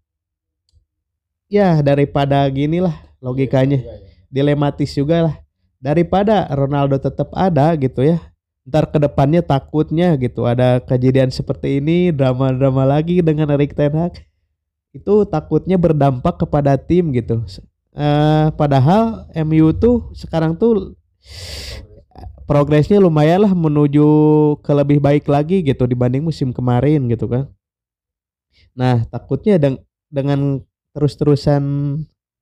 ya 1.48 1.80
daripada 1.80 2.44
gini 2.52 2.84
lah 2.84 2.94
logikanya 3.18 3.80
ya. 3.80 3.96
dilematis 4.28 4.92
juga 4.92 5.32
lah 5.32 5.36
daripada 5.80 6.46
Ronaldo 6.52 7.00
tetap 7.00 7.32
ada 7.34 7.74
gitu 7.74 8.04
ya 8.04 8.20
ntar 8.68 8.92
ke 8.92 9.00
depannya 9.00 9.40
takutnya 9.40 10.12
gitu 10.20 10.44
ada 10.44 10.76
kejadian 10.84 11.32
seperti 11.32 11.80
ini 11.80 12.12
drama-drama 12.12 12.84
lagi 12.84 13.24
dengan 13.24 13.48
Erik 13.56 13.72
Ten 13.72 13.96
Hag 13.96 14.20
itu 14.92 15.24
takutnya 15.24 15.80
berdampak 15.80 16.44
kepada 16.44 16.76
tim 16.76 17.08
gitu 17.16 17.40
uh, 17.98 18.54
padahal 18.54 19.26
MU 19.42 19.74
tuh 19.74 20.14
sekarang 20.14 20.54
tuh 20.54 20.94
progresnya 22.46 23.02
lumayan 23.02 23.44
lah 23.44 23.52
menuju 23.52 24.06
ke 24.62 24.72
lebih 24.72 25.02
baik 25.02 25.26
lagi 25.26 25.60
gitu 25.66 25.84
dibanding 25.84 26.22
musim 26.22 26.54
kemarin 26.54 27.10
gitu 27.10 27.26
kan 27.26 27.50
nah 28.72 29.02
takutnya 29.10 29.58
deng 29.58 29.82
dengan 30.08 30.62
terus-terusan 30.94 31.60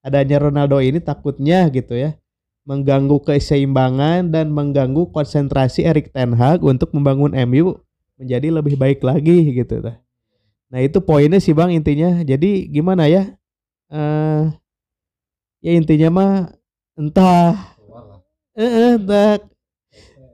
adanya 0.05 0.47
Ronaldo 0.47 0.79
ini 0.79 1.01
takutnya 1.01 1.67
gitu 1.73 1.97
ya 1.97 2.15
mengganggu 2.69 3.19
keseimbangan 3.25 4.29
dan 4.31 4.53
mengganggu 4.53 5.11
konsentrasi 5.11 5.83
Erik 5.83 6.13
Ten 6.13 6.37
Hag 6.37 6.63
untuk 6.63 6.93
membangun 6.93 7.33
MU 7.49 7.81
menjadi 8.21 8.53
lebih 8.53 8.79
baik 8.79 9.01
lagi 9.03 9.55
gitu 9.55 9.83
Nah 10.67 10.81
itu 10.83 10.99
poinnya 10.99 11.39
sih 11.39 11.55
bang 11.55 11.71
intinya. 11.75 12.23
Jadi 12.27 12.67
gimana 12.71 13.07
ya? 13.07 13.39
Uh, 13.87 14.51
ya 15.67 15.73
intinya 15.75 16.09
mah 16.15 16.33
entah, 16.95 17.75
eh, 18.55 18.95
entah, 18.95 19.43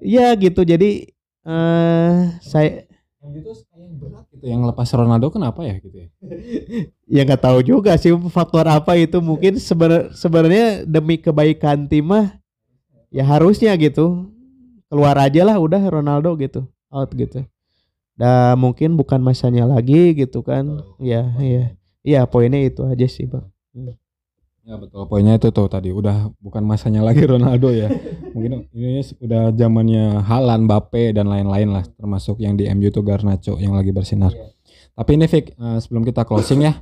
ya 0.04 0.36
gitu. 0.36 0.60
Jadi 0.60 1.08
uh, 1.48 2.36
saya 2.44 2.84
yang 3.22 3.32
itu 3.38 3.52
yang 3.78 3.94
berat 3.96 4.24
gitu. 4.34 4.42
Yang 4.44 4.60
lepas 4.74 4.88
Ronaldo 4.92 5.26
kenapa 5.32 5.60
ya 5.64 5.80
gitu 5.80 5.96
ya? 5.96 6.08
Ya 7.12 7.28
nggak 7.28 7.44
tahu 7.44 7.60
juga 7.64 7.96
sih 7.96 8.12
faktor 8.28 8.68
apa 8.68 8.98
itu. 9.00 9.22
Mungkin 9.24 9.56
sebenarnya 9.56 10.12
sebenarnya 10.12 10.66
demi 10.84 11.16
kebaikan 11.16 11.88
tim 11.88 12.12
mah 12.12 12.36
ya 13.08 13.24
harusnya 13.24 13.72
gitu. 13.80 14.28
Keluar 14.92 15.16
aja 15.16 15.48
lah 15.48 15.56
udah 15.56 15.80
Ronaldo 15.88 16.36
gitu. 16.36 16.68
Out 16.92 17.16
gitu. 17.16 17.48
Dan 18.12 18.60
mungkin 18.60 19.00
bukan 19.00 19.24
masanya 19.24 19.64
lagi 19.64 20.12
gitu 20.12 20.44
kan. 20.44 20.84
Ya 21.00 21.32
ya 21.40 21.72
iya 22.04 22.20
poinnya 22.28 22.60
itu 22.60 22.84
aja 22.84 23.06
sih 23.08 23.24
bang. 23.24 23.48
Hmm. 23.72 24.01
Ya 24.62 24.78
betul 24.78 25.10
poinnya 25.10 25.34
itu 25.34 25.50
tuh 25.50 25.66
tadi 25.66 25.90
udah 25.90 26.30
bukan 26.38 26.62
masanya 26.62 27.02
lagi 27.02 27.26
Ronaldo 27.32 27.74
ya. 27.74 27.90
Mungkin 28.30 28.70
ini 28.70 29.02
udah 29.18 29.50
zamannya 29.50 30.22
Halan, 30.22 30.70
Bape 30.70 31.10
dan 31.10 31.26
lain-lain 31.26 31.74
lah 31.74 31.82
termasuk 31.98 32.38
yang 32.38 32.54
di 32.54 32.70
MU 32.70 32.94
tuh 32.94 33.02
Garnacho 33.02 33.58
yang 33.58 33.74
lagi 33.74 33.90
bersinar. 33.90 34.30
Yeah. 34.30 34.54
Tapi 34.94 35.10
ini 35.18 35.26
Vic, 35.26 35.58
uh, 35.58 35.82
sebelum 35.82 36.06
kita 36.06 36.22
closing 36.22 36.62
ya. 36.62 36.78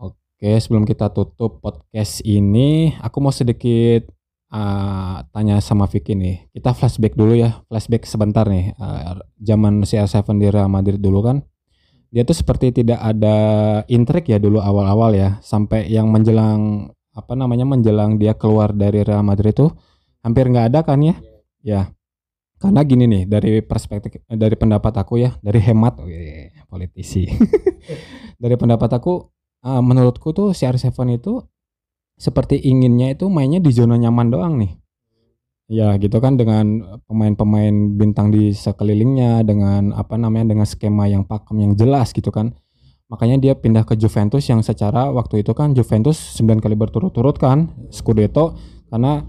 Oke, 0.00 0.58
sebelum 0.58 0.88
kita 0.88 1.12
tutup 1.12 1.62
podcast 1.62 2.24
ini, 2.26 2.98
aku 2.98 3.20
mau 3.20 3.30
sedikit 3.30 4.08
uh, 4.50 5.22
tanya 5.30 5.60
sama 5.62 5.86
Vicky 5.86 6.16
nih. 6.16 6.50
Kita 6.50 6.74
flashback 6.74 7.14
dulu 7.14 7.36
ya, 7.36 7.62
flashback 7.70 8.08
sebentar 8.08 8.48
nih. 8.48 8.74
Uh, 8.80 9.22
zaman 9.38 9.86
CR7 9.86 10.34
di 10.40 10.48
Real 10.50 10.72
Madrid 10.72 10.98
dulu 10.98 11.20
kan 11.22 11.44
dia 12.10 12.26
tuh 12.26 12.34
seperti 12.34 12.74
tidak 12.74 12.98
ada 12.98 13.36
intrik 13.86 14.26
ya 14.26 14.42
dulu 14.42 14.58
awal-awal 14.58 15.14
ya. 15.14 15.38
Sampai 15.40 15.86
yang 15.86 16.10
menjelang 16.10 16.90
apa 17.14 17.32
namanya 17.38 17.66
menjelang 17.66 18.18
dia 18.18 18.34
keluar 18.34 18.74
dari 18.74 19.06
Real 19.06 19.22
Madrid 19.22 19.54
itu 19.54 19.70
hampir 20.22 20.50
nggak 20.50 20.74
ada 20.74 20.80
kan 20.82 20.98
ya? 21.00 21.14
Ya. 21.62 21.82
Karena 22.60 22.84
gini 22.84 23.08
nih 23.08 23.24
dari 23.24 23.64
perspektif 23.64 24.20
dari 24.28 24.52
pendapat 24.58 24.92
aku 25.00 25.22
ya 25.22 25.32
dari 25.40 25.62
hemat 25.64 25.96
oh 26.02 26.06
iya, 26.10 26.66
politisi. 26.68 27.24
Dari 28.40 28.56
pendapat 28.56 28.88
aku 28.96 29.28
uh, 29.68 29.84
menurutku 29.84 30.32
tuh 30.32 30.56
CR7 30.56 30.96
itu 31.12 31.44
seperti 32.16 32.56
inginnya 32.56 33.12
itu 33.12 33.28
mainnya 33.28 33.60
di 33.60 33.68
zona 33.68 34.00
nyaman 34.00 34.32
doang 34.32 34.56
nih 34.56 34.79
Ya 35.70 35.94
gitu 36.02 36.18
kan 36.18 36.34
dengan 36.34 36.98
pemain-pemain 37.06 37.94
bintang 37.94 38.34
di 38.34 38.50
sekelilingnya 38.50 39.46
dengan 39.46 39.94
apa 39.94 40.18
namanya 40.18 40.50
dengan 40.50 40.66
skema 40.66 41.06
yang 41.06 41.22
pakem 41.22 41.62
yang 41.62 41.72
jelas 41.78 42.10
gitu 42.10 42.34
kan. 42.34 42.58
Makanya 43.06 43.38
dia 43.38 43.52
pindah 43.54 43.86
ke 43.86 43.94
Juventus 43.94 44.42
yang 44.50 44.66
secara 44.66 45.14
waktu 45.14 45.46
itu 45.46 45.54
kan 45.54 45.70
Juventus 45.74 46.18
9 46.38 46.58
kali 46.58 46.74
berturut-turut 46.74 47.38
kan 47.38 47.70
Scudetto 47.90 48.58
karena 48.90 49.22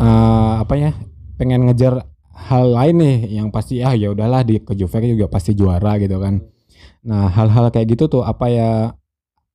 uh, 0.00 0.64
apa 0.64 0.74
ya 0.76 0.90
pengen 1.36 1.68
ngejar 1.68 2.04
hal 2.34 2.74
lain 2.74 2.96
nih 2.98 3.16
yang 3.40 3.48
pasti 3.52 3.80
ah 3.80 3.94
ya 3.94 4.10
udahlah 4.10 4.42
di 4.42 4.58
ke 4.60 4.74
Juve 4.74 5.14
juga 5.14 5.30
pasti 5.30 5.54
juara 5.54 6.00
gitu 6.00 6.18
kan. 6.18 6.42
Nah, 7.04 7.28
hal-hal 7.28 7.68
kayak 7.68 7.94
gitu 7.94 8.08
tuh 8.08 8.22
apa 8.24 8.48
ya 8.48 8.70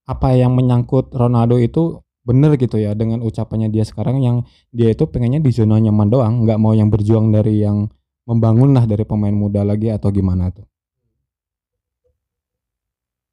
apa 0.05 0.27
yang 0.33 0.53
menyangkut 0.53 1.13
Ronaldo 1.13 1.57
itu 1.57 2.01
bener 2.23 2.59
gitu 2.59 2.77
ya 2.77 2.93
dengan 2.93 3.23
ucapannya 3.23 3.71
dia 3.71 3.87
sekarang 3.87 4.21
yang 4.21 4.37
dia 4.69 4.91
itu 4.91 5.07
pengennya 5.07 5.39
di 5.39 5.51
zona 5.55 5.79
nyaman 5.79 6.07
doang 6.11 6.33
nggak 6.45 6.59
mau 6.59 6.75
yang 6.75 6.91
berjuang 6.91 7.31
dari 7.31 7.63
yang 7.63 7.89
membangun 8.29 8.77
lah 8.77 8.85
dari 8.85 9.01
pemain 9.07 9.33
muda 9.33 9.65
lagi 9.65 9.89
atau 9.89 10.13
gimana 10.13 10.53
tuh? 10.53 10.67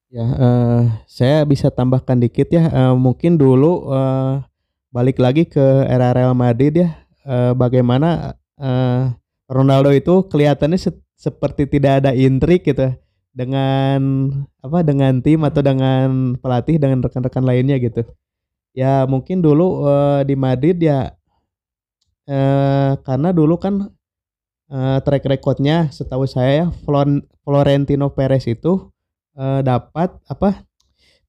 Ya 0.09 0.25
uh, 0.25 0.83
saya 1.05 1.45
bisa 1.45 1.69
tambahkan 1.69 2.17
dikit 2.17 2.49
ya 2.49 2.71
uh, 2.71 2.95
mungkin 2.97 3.37
dulu 3.37 3.91
uh, 3.91 4.41
balik 4.95 5.21
lagi 5.21 5.45
ke 5.45 5.61
era 5.85 6.15
Real 6.17 6.33
Madrid 6.33 6.73
ya 6.73 6.89
uh, 7.27 7.53
bagaimana 7.53 8.39
uh, 8.57 9.13
Ronaldo 9.51 9.93
itu 9.93 10.25
kelihatannya 10.31 10.79
se 10.81 10.91
seperti 11.17 11.65
tidak 11.67 12.05
ada 12.05 12.13
intrik 12.13 12.65
gitu 12.65 12.93
dengan 13.33 14.01
apa 14.61 14.81
dengan 14.85 15.21
tim 15.21 15.45
atau 15.45 15.61
dengan 15.61 16.37
pelatih 16.41 16.77
dengan 16.81 17.05
rekan-rekan 17.05 17.45
lainnya 17.45 17.77
gitu 17.81 18.05
ya 18.77 19.09
mungkin 19.09 19.41
dulu 19.41 19.89
uh, 19.89 20.21
di 20.21 20.37
Madrid 20.37 20.77
ya 20.77 21.17
uh, 22.29 22.93
karena 23.01 23.33
dulu 23.33 23.57
kan 23.57 23.89
uh, 24.69 24.99
track 25.01 25.25
recordnya 25.25 25.89
setahu 25.89 26.29
saya 26.29 26.53
ya 26.53 26.67
Florentino 27.41 28.13
Perez 28.13 28.45
itu 28.45 28.93
uh, 29.41 29.65
dapat 29.65 30.13
apa 30.29 30.61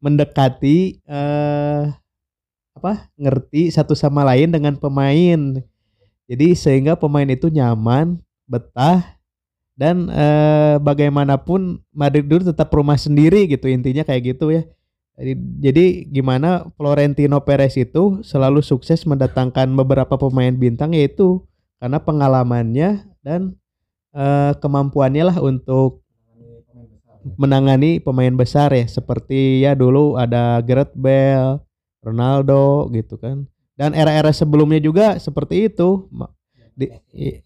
mendekati 0.04 1.00
uh, 1.08 1.90
apa 2.78 3.10
ngerti 3.18 3.74
satu 3.74 3.98
sama 3.98 4.22
lain 4.22 4.54
dengan 4.54 4.78
pemain. 4.78 5.58
Jadi 6.30 6.54
sehingga 6.54 6.94
pemain 6.94 7.26
itu 7.26 7.50
nyaman 7.50 8.22
betah 8.46 9.18
dan 9.78 10.10
eh, 10.10 10.76
bagaimanapun 10.82 11.80
Madrid 11.94 12.26
dulu 12.26 12.50
tetap 12.50 12.74
rumah 12.74 12.98
sendiri 12.98 13.46
gitu 13.46 13.70
intinya 13.70 14.02
kayak 14.02 14.36
gitu 14.36 14.50
ya 14.50 14.66
jadi, 15.18 16.06
gimana 16.14 16.70
Florentino 16.78 17.42
Perez 17.42 17.74
itu 17.74 18.22
selalu 18.22 18.62
sukses 18.62 19.02
mendatangkan 19.02 19.66
beberapa 19.74 20.14
pemain 20.14 20.54
bintang 20.54 20.94
yaitu 20.94 21.42
karena 21.82 21.98
pengalamannya 21.98 23.10
dan 23.26 23.58
eh, 24.14 24.54
kemampuannya 24.62 25.34
lah 25.34 25.38
untuk 25.42 26.06
menangani 27.36 28.00
pemain 28.00 28.32
besar 28.32 28.72
ya 28.72 28.86
seperti 28.88 29.66
ya 29.66 29.74
dulu 29.74 30.16
ada 30.16 30.62
Gareth 30.62 30.94
Bale, 30.94 31.60
Ronaldo 32.06 32.88
gitu 32.94 33.18
kan. 33.18 33.50
Dan 33.74 33.94
era-era 33.98 34.30
sebelumnya 34.34 34.82
juga 34.82 35.18
seperti 35.18 35.70
itu. 35.70 36.08
Di, 36.78 36.94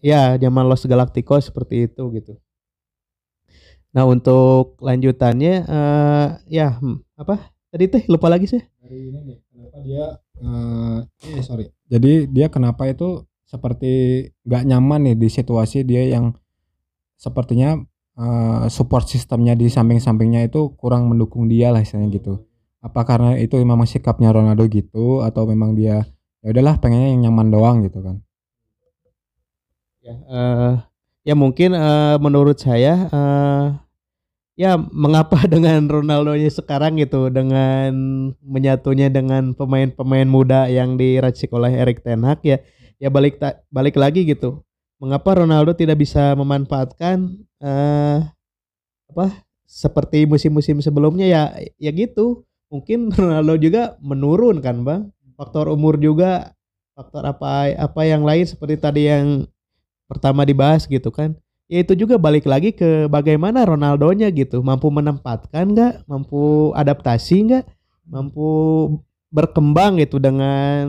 ya 0.04 0.36
zaman 0.36 0.68
Los 0.68 0.84
Galacticos 0.84 1.48
seperti 1.48 1.88
itu 1.88 2.04
gitu. 2.12 2.36
Nah 3.92 4.08
untuk 4.08 4.76
lanjutannya 4.80 5.54
eh 5.64 6.28
ya 6.48 6.80
hmm, 6.80 7.00
apa 7.20 7.51
tadi 7.72 7.84
teh 7.88 8.04
lupa 8.12 8.28
lagi 8.28 8.44
sih. 8.44 8.60
dari 8.84 9.08
ini 9.08 9.18
nih 9.24 9.38
kenapa 9.48 9.76
dia 9.80 10.04
eh 10.44 10.98
eh 11.32 11.42
sorry. 11.42 11.64
Jadi 11.88 12.28
dia 12.28 12.52
kenapa 12.52 12.84
itu 12.84 13.24
seperti 13.48 14.28
nggak 14.44 14.62
nyaman 14.68 15.00
nih 15.08 15.16
di 15.16 15.28
situasi 15.32 15.80
dia 15.88 16.04
yang 16.04 16.36
sepertinya 17.16 17.80
eh, 18.20 18.64
support 18.68 19.08
sistemnya 19.08 19.56
di 19.56 19.72
samping-sampingnya 19.72 20.44
itu 20.44 20.76
kurang 20.76 21.08
mendukung 21.08 21.48
dia 21.48 21.72
lah 21.72 21.80
istilahnya 21.80 22.12
gitu. 22.20 22.44
Apa 22.84 23.08
karena 23.08 23.40
itu 23.40 23.56
memang 23.56 23.88
sikapnya 23.88 24.34
Ronaldo 24.36 24.68
gitu 24.68 25.24
atau 25.24 25.48
memang 25.48 25.72
dia 25.72 26.04
ya 26.44 26.48
udahlah 26.52 26.76
pengennya 26.76 27.16
yang 27.16 27.30
nyaman 27.30 27.48
doang 27.48 27.76
gitu 27.86 28.04
kan? 28.04 28.20
Ya, 30.02 30.14
eh, 30.18 30.72
ya 31.32 31.34
mungkin 31.38 31.72
eh, 31.78 32.16
menurut 32.18 32.58
saya 32.58 33.06
eh, 33.06 33.64
ya 34.58 34.76
mengapa 34.76 35.44
dengan 35.52 35.88
Ronaldo-nya 35.88 36.50
sekarang 36.52 37.00
gitu 37.00 37.32
dengan 37.32 37.92
menyatunya 38.42 39.08
dengan 39.08 39.56
pemain-pemain 39.56 40.28
muda 40.28 40.68
yang 40.68 40.96
diracik 40.96 41.52
oleh 41.52 41.72
Erik 41.76 42.04
Ten 42.04 42.24
Hag 42.24 42.40
ya 42.44 42.60
ya 43.02 43.08
balik 43.10 43.40
ta- 43.42 43.60
balik 43.72 43.98
lagi 43.98 44.22
gitu. 44.28 44.62
Mengapa 45.02 45.42
Ronaldo 45.42 45.74
tidak 45.74 45.98
bisa 45.98 46.38
memanfaatkan 46.38 47.34
eh 47.58 48.18
apa 49.12 49.26
seperti 49.66 50.24
musim-musim 50.28 50.78
sebelumnya 50.78 51.26
ya 51.26 51.42
ya 51.80 51.90
gitu. 51.90 52.46
Mungkin 52.70 53.10
Ronaldo 53.18 53.58
juga 53.58 53.98
menurun 53.98 54.62
kan, 54.62 54.86
Bang. 54.86 55.10
Faktor 55.34 55.72
umur 55.72 55.98
juga 55.98 56.54
faktor 56.92 57.24
apa 57.24 57.72
apa 57.72 58.02
yang 58.04 58.22
lain 58.22 58.44
seperti 58.44 58.76
tadi 58.76 59.08
yang 59.08 59.48
pertama 60.04 60.44
dibahas 60.44 60.84
gitu 60.84 61.08
kan 61.08 61.32
ya 61.72 61.80
itu 61.80 61.96
juga 61.96 62.20
balik 62.20 62.44
lagi 62.44 62.76
ke 62.76 63.08
bagaimana 63.08 63.64
Ronaldonya 63.64 64.28
gitu. 64.28 64.60
Mampu 64.60 64.92
menempatkan 64.92 65.72
nggak? 65.72 66.04
Mampu 66.04 66.76
adaptasi 66.76 67.48
nggak? 67.48 67.64
Mampu 68.12 68.48
berkembang 69.32 69.96
gitu 69.96 70.20
dengan 70.20 70.84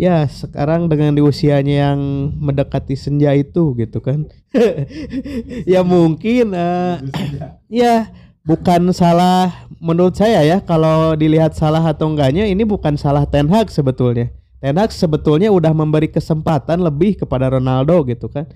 ya 0.00 0.24
sekarang 0.24 0.88
dengan 0.88 1.12
di 1.12 1.20
usianya 1.20 1.92
yang 1.92 2.00
mendekati 2.40 2.96
senja 2.96 3.36
itu 3.36 3.76
gitu 3.76 4.00
kan. 4.00 4.24
Ya 5.68 5.84
mungkin 5.84 6.56
eh, 6.56 6.96
ya 7.68 8.08
bukan 8.48 8.96
salah 8.96 9.68
menurut 9.76 10.16
saya 10.16 10.40
ya. 10.40 10.64
Kalau 10.64 11.12
dilihat 11.12 11.52
salah 11.52 11.84
atau 11.84 12.08
enggaknya 12.08 12.48
ini 12.48 12.64
bukan 12.64 12.96
salah 12.96 13.28
Ten 13.28 13.52
Hag 13.52 13.68
sebetulnya. 13.68 14.32
Ten 14.56 14.80
Hag 14.80 14.88
sebetulnya 14.88 15.52
udah 15.52 15.76
memberi 15.76 16.08
kesempatan 16.08 16.80
lebih 16.80 17.20
kepada 17.20 17.52
Ronaldo 17.52 18.00
gitu 18.08 18.32
kan. 18.32 18.48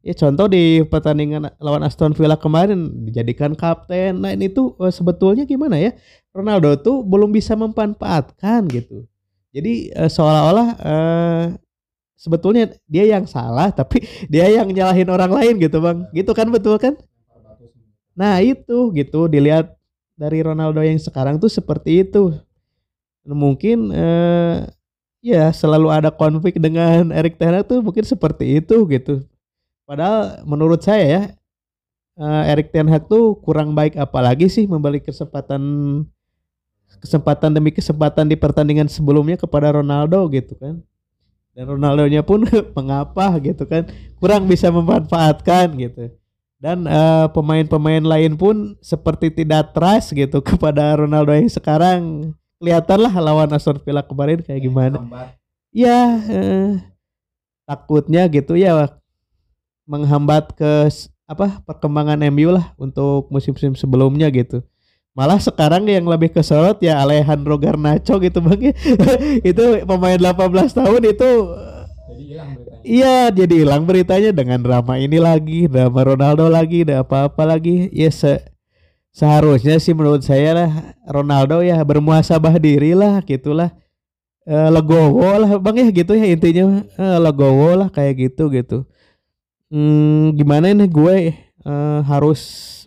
Ya 0.00 0.16
contoh 0.16 0.48
di 0.48 0.80
pertandingan 0.88 1.52
lawan 1.60 1.84
Aston 1.84 2.16
Villa 2.16 2.32
kemarin 2.32 3.04
dijadikan 3.04 3.52
kapten. 3.52 4.24
Nah 4.24 4.32
ini 4.32 4.48
tuh 4.48 4.72
eh, 4.80 4.88
sebetulnya 4.88 5.44
gimana 5.44 5.76
ya? 5.76 5.92
Ronaldo 6.32 6.72
tuh 6.80 6.96
belum 7.04 7.28
bisa 7.28 7.52
memanfaatkan 7.52 8.64
gitu. 8.72 9.04
Jadi 9.52 9.92
eh, 9.92 10.08
seolah-olah 10.08 10.68
eh, 10.80 11.44
sebetulnya 12.16 12.72
dia 12.88 13.04
yang 13.12 13.28
salah 13.28 13.68
tapi 13.78 14.00
dia 14.32 14.48
yang 14.48 14.72
nyalahin 14.72 15.08
orang 15.12 15.32
lain 15.36 15.54
gitu 15.60 15.84
bang. 15.84 16.08
Gitu 16.16 16.32
kan 16.32 16.48
betul 16.48 16.80
kan? 16.80 16.96
Nah 18.16 18.40
itu 18.40 18.92
gitu 18.96 19.28
dilihat 19.28 19.76
dari 20.16 20.40
Ronaldo 20.40 20.80
yang 20.80 20.96
sekarang 20.96 21.36
tuh 21.36 21.52
seperti 21.52 22.08
itu. 22.08 22.32
Mungkin 23.28 23.92
eh, 23.92 24.64
ya 25.20 25.52
selalu 25.52 25.92
ada 25.92 26.08
konflik 26.08 26.56
dengan 26.56 27.12
Erik 27.12 27.36
Ten 27.36 27.52
Hag 27.52 27.68
tuh 27.68 27.84
mungkin 27.84 28.04
seperti 28.08 28.64
itu 28.64 28.80
gitu. 28.88 29.28
Padahal 29.90 30.46
menurut 30.46 30.78
saya 30.86 31.02
ya 31.02 31.22
eh, 32.14 32.50
Erik 32.54 32.70
Ten 32.70 32.86
Hag 32.86 33.10
tuh 33.10 33.34
kurang 33.42 33.74
baik 33.74 33.98
apalagi 33.98 34.46
sih 34.46 34.70
memberi 34.70 35.02
kesempatan 35.02 35.58
kesempatan 37.02 37.50
demi 37.50 37.74
kesempatan 37.74 38.30
di 38.30 38.38
pertandingan 38.38 38.86
sebelumnya 38.86 39.34
kepada 39.34 39.74
Ronaldo 39.74 40.30
gitu 40.30 40.54
kan. 40.54 40.78
Dan 41.58 41.74
Ronaldonya 41.74 42.22
pun 42.22 42.46
mengapa 42.78 43.34
gitu 43.42 43.66
kan 43.66 43.90
kurang 44.22 44.46
bisa 44.46 44.70
memanfaatkan 44.70 45.74
gitu. 45.74 46.14
Dan 46.62 46.86
eh, 46.86 47.26
pemain-pemain 47.34 48.06
lain 48.06 48.38
pun 48.38 48.78
seperti 48.78 49.34
tidak 49.34 49.74
trust 49.74 50.14
gitu 50.14 50.38
kepada 50.54 51.02
Ronaldo 51.02 51.34
yang 51.34 51.50
sekarang 51.50 52.30
kelihatan 52.62 53.10
lah 53.10 53.14
lawan 53.18 53.50
Aston 53.50 53.82
Villa 53.82 54.06
kemarin 54.06 54.38
kayak 54.38 54.62
gimana. 54.62 55.02
Ya 55.74 56.14
eh, 56.30 56.78
takutnya 57.66 58.30
gitu 58.30 58.54
ya 58.54 58.99
menghambat 59.90 60.54
ke 60.54 60.86
apa 61.26 61.62
perkembangan 61.66 62.22
MU 62.30 62.54
lah 62.54 62.70
untuk 62.78 63.26
musim-musim 63.34 63.74
sebelumnya 63.74 64.30
gitu. 64.30 64.62
Malah 65.10 65.42
sekarang 65.42 65.90
yang 65.90 66.06
lebih 66.06 66.30
kesorot 66.30 66.78
ya 66.78 67.02
Alejandro 67.02 67.58
Garnacho 67.58 68.22
gitu 68.22 68.38
Bang. 68.38 68.62
ya. 68.62 68.70
itu 69.50 69.82
pemain 69.82 70.14
18 70.14 70.38
tahun 70.70 71.02
itu 71.02 71.30
jadi 72.10 72.22
hilang 72.22 72.50
beritanya 72.54 72.78
Iya 72.86 73.16
jadi 73.34 73.54
hilang 73.66 73.82
beritanya 73.86 74.30
dengan 74.30 74.58
drama 74.62 74.94
ini 74.98 75.18
lagi, 75.18 75.66
drama 75.66 76.00
Ronaldo 76.06 76.46
lagi, 76.46 76.86
ada 76.86 77.02
apa-apa 77.02 77.42
lagi. 77.42 77.90
Ya 77.90 78.10
se- 78.14 78.42
seharusnya 79.10 79.82
sih 79.82 79.90
menurut 79.94 80.22
saya 80.22 80.54
lah 80.54 80.70
Ronaldo 81.10 81.58
ya 81.66 81.82
bermuasabah 81.82 82.54
diri 82.62 82.94
lah 82.94 83.18
gitulah. 83.26 83.74
Eh 84.46 84.68
legowo 84.72 85.26
lah 85.36 85.50
bang 85.60 85.76
ya 85.84 85.86
gitu 85.92 86.12
ya 86.16 86.26
intinya 86.26 86.82
eh, 86.82 87.18
legowo 87.18 87.74
lah 87.76 87.88
kayak 87.90 88.30
gitu 88.30 88.46
gitu. 88.54 88.86
Hmm, 89.70 90.34
gimana 90.34 90.74
nih 90.74 90.90
gue 90.90 91.16
eh, 91.46 92.00
harus 92.02 92.40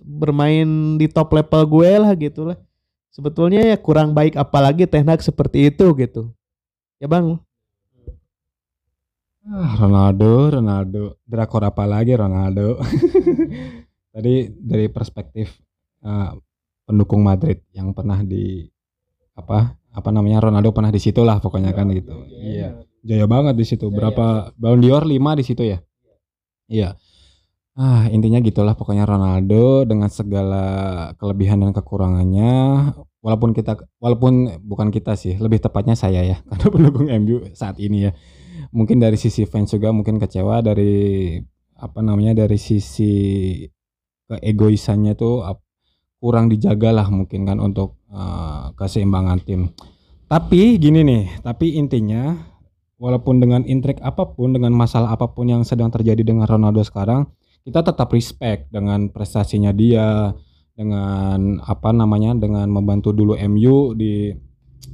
bermain 0.04 1.00
di 1.00 1.08
top 1.08 1.32
level 1.32 1.64
gue 1.64 1.92
lah 1.96 2.12
gitulah. 2.20 2.60
Sebetulnya 3.08 3.64
ya 3.64 3.78
kurang 3.80 4.12
baik 4.12 4.36
apalagi 4.36 4.84
Hag 4.84 5.24
seperti 5.24 5.72
itu 5.72 5.86
gitu. 5.96 6.36
Ya 7.00 7.08
bang, 7.08 7.40
Ah, 9.44 9.76
Ronaldo, 9.76 10.56
Ronaldo, 10.56 11.20
drakor 11.28 11.68
apa 11.68 11.84
lagi 11.84 12.16
Ronaldo? 12.16 12.80
Tadi 14.16 14.48
dari 14.56 14.88
perspektif 14.88 15.52
eh, 16.00 16.32
pendukung 16.88 17.28
Madrid 17.28 17.60
yang 17.76 17.92
pernah 17.92 18.24
di 18.24 18.64
apa 19.36 19.76
apa 19.92 20.10
namanya 20.16 20.48
Ronaldo 20.48 20.72
pernah 20.72 20.96
di 20.96 21.02
situ 21.04 21.28
lah 21.28 21.44
pokoknya 21.44 21.76
kan 21.76 21.92
gitu. 21.92 22.24
Iya, 22.40 22.88
jaya 23.04 23.26
banget 23.28 23.60
di 23.60 23.66
situ. 23.68 23.92
Berapa 23.92 24.56
Ballon 24.56 24.80
d'Or 24.80 25.04
5 25.04 25.40
di 25.40 25.44
situ 25.44 25.64
ya? 25.68 25.84
Iya. 26.70 26.96
Ah, 27.74 28.06
intinya 28.14 28.38
gitulah 28.38 28.78
pokoknya 28.78 29.10
Ronaldo 29.10 29.82
dengan 29.90 30.06
segala 30.14 30.66
kelebihan 31.18 31.66
dan 31.66 31.74
kekurangannya. 31.74 32.54
Walaupun 33.24 33.56
kita 33.56 33.80
walaupun 33.98 34.62
bukan 34.62 34.92
kita 34.94 35.16
sih, 35.18 35.40
lebih 35.40 35.64
tepatnya 35.64 35.96
saya 35.98 36.22
ya 36.22 36.38
karena 36.52 36.68
pendukung 36.70 37.08
MU 37.10 37.50
saat 37.56 37.80
ini 37.80 38.10
ya 38.10 38.12
mungkin 38.74 38.98
dari 39.00 39.16
sisi 39.16 39.46
fans 39.46 39.72
juga 39.72 39.94
mungkin 39.94 40.18
kecewa 40.18 40.60
dari 40.66 41.38
apa 41.78 42.00
namanya 42.02 42.46
dari 42.46 42.58
sisi 42.58 43.14
keegoisannya 44.28 45.14
tuh 45.14 45.46
kurang 46.18 46.48
dijaga 46.50 46.96
lah 46.96 47.08
mungkin 47.12 47.44
kan 47.44 47.62
untuk 47.62 48.02
eh, 48.10 48.66
keseimbangan 48.78 49.40
tim. 49.44 49.74
Tapi 50.30 50.82
gini 50.82 51.06
nih, 51.06 51.46
tapi 51.46 51.78
intinya 51.78 52.34
walaupun 53.04 53.44
dengan 53.44 53.68
intrik 53.68 54.00
apa 54.00 54.32
pun, 54.32 54.56
dengan 54.56 54.72
masalah 54.72 55.12
apa 55.12 55.28
pun 55.36 55.52
yang 55.52 55.68
sedang 55.68 55.92
terjadi 55.92 56.24
dengan 56.24 56.48
Ronaldo 56.48 56.80
sekarang, 56.88 57.28
kita 57.68 57.84
tetap 57.84 58.08
respect 58.16 58.72
dengan 58.72 59.12
prestasinya 59.12 59.76
dia, 59.76 60.32
dengan 60.72 61.60
apa 61.68 61.92
namanya, 61.92 62.32
dengan 62.40 62.72
membantu 62.72 63.12
dulu 63.12 63.36
MU 63.52 63.92
di 63.92 64.32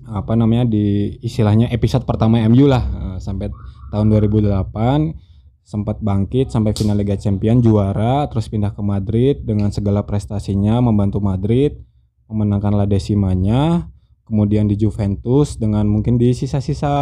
apa 0.09 0.33
namanya 0.33 0.65
di 0.65 1.17
istilahnya 1.21 1.69
episode 1.69 2.09
pertama 2.09 2.41
MU 2.49 2.65
lah. 2.65 2.81
Eh, 2.81 3.17
sampai 3.21 3.53
tahun 3.93 4.09
2008 4.09 5.29
sempat 5.61 6.01
bangkit 6.01 6.49
sampai 6.49 6.73
final 6.73 6.97
Liga 6.97 7.13
Champion 7.13 7.61
juara 7.61 8.25
terus 8.25 8.49
pindah 8.49 8.73
ke 8.73 8.81
Madrid 8.81 9.37
dengan 9.45 9.69
segala 9.69 10.01
prestasinya 10.01 10.81
membantu 10.81 11.21
Madrid 11.21 11.77
memenangkan 12.25 12.73
La 12.73 12.89
Decimanya 12.89 13.85
kemudian 14.29 14.69
di 14.69 14.77
Juventus 14.77 15.57
dengan 15.57 15.89
mungkin 15.89 16.21
di 16.21 16.37
sisa-sisa 16.37 16.93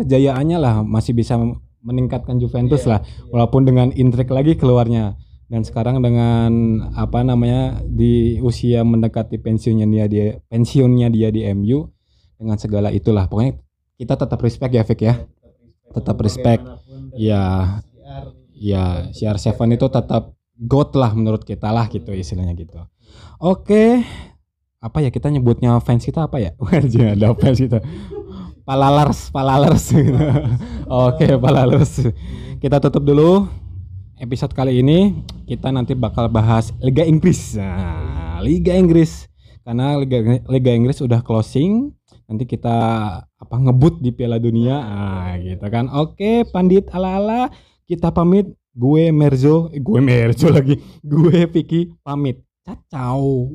kejayaannya 0.00 0.58
lah 0.58 0.80
masih 0.80 1.12
bisa 1.12 1.36
meningkatkan 1.84 2.40
Juventus 2.40 2.88
lah. 2.88 3.04
walaupun 3.28 3.68
dengan 3.68 3.92
intrik 3.92 4.32
lagi 4.32 4.56
keluarnya. 4.56 5.20
Dan 5.44 5.60
sekarang 5.60 6.00
dengan 6.00 6.80
apa 6.96 7.20
namanya 7.20 7.76
di 7.84 8.40
usia 8.40 8.80
mendekati 8.80 9.36
pensiunnya 9.36 9.84
dia 9.84 10.04
dia 10.08 10.26
pensiunnya 10.48 11.12
dia 11.12 11.28
di 11.28 11.44
MU 11.52 11.84
dengan 12.40 12.56
segala 12.56 12.88
itulah. 12.88 13.28
Pokoknya 13.28 13.60
kita 14.00 14.16
tetap 14.16 14.40
respect 14.40 14.72
ya 14.72 14.82
Fik 14.82 15.00
ya? 15.04 15.14
Tetap 15.92 16.16
respect. 16.24 16.64
Ya 17.14 17.76
ya 18.56 19.12
CR7 19.12 19.76
itu 19.76 19.86
tetap 19.92 20.32
god 20.56 20.96
lah 20.96 21.12
menurut 21.12 21.44
kita 21.44 21.68
lah 21.68 21.92
gitu 21.92 22.08
istilahnya 22.16 22.56
gitu. 22.56 22.80
Oke, 23.42 24.00
apa 24.84 25.00
ya 25.00 25.08
kita 25.08 25.32
nyebutnya 25.32 25.80
fans 25.80 26.04
kita 26.04 26.28
apa 26.28 26.36
ya? 26.36 26.52
Wajah 26.60 27.16
ada 27.16 27.32
fans 27.32 27.56
kita. 27.56 27.80
Palalers, 28.68 29.32
palalers. 29.32 29.84
Oke, 31.08 31.40
palalers. 31.40 32.04
Kita 32.60 32.76
tutup 32.84 33.00
dulu 33.08 33.48
episode 34.20 34.52
kali 34.52 34.84
ini. 34.84 35.24
Kita 35.48 35.72
nanti 35.72 35.96
bakal 35.96 36.28
bahas 36.28 36.68
Liga 36.84 37.00
Inggris. 37.00 37.56
Nah, 37.56 38.44
Liga 38.44 38.76
Inggris 38.76 39.24
karena 39.64 39.96
Liga 39.96 40.20
Liga 40.52 40.72
Inggris 40.76 41.00
udah 41.00 41.24
closing. 41.24 41.92
Nanti 42.28 42.44
kita 42.44 42.76
apa 43.24 43.56
ngebut 43.56 44.04
di 44.04 44.12
Piala 44.12 44.36
Dunia. 44.36 44.80
Ah, 44.80 45.32
gitu 45.40 45.64
kan. 45.72 45.88
Oke, 45.96 46.44
Pandit 46.52 46.92
ala-ala 46.92 47.48
kita 47.88 48.12
pamit. 48.12 48.52
Gue 48.74 49.14
Merzo, 49.14 49.70
eh, 49.70 49.78
gue 49.78 50.02
Merzo 50.02 50.50
lagi. 50.50 50.74
Gue 50.98 51.46
Vicky 51.46 51.94
pamit. 52.02 52.42
Ciao. 52.90 53.54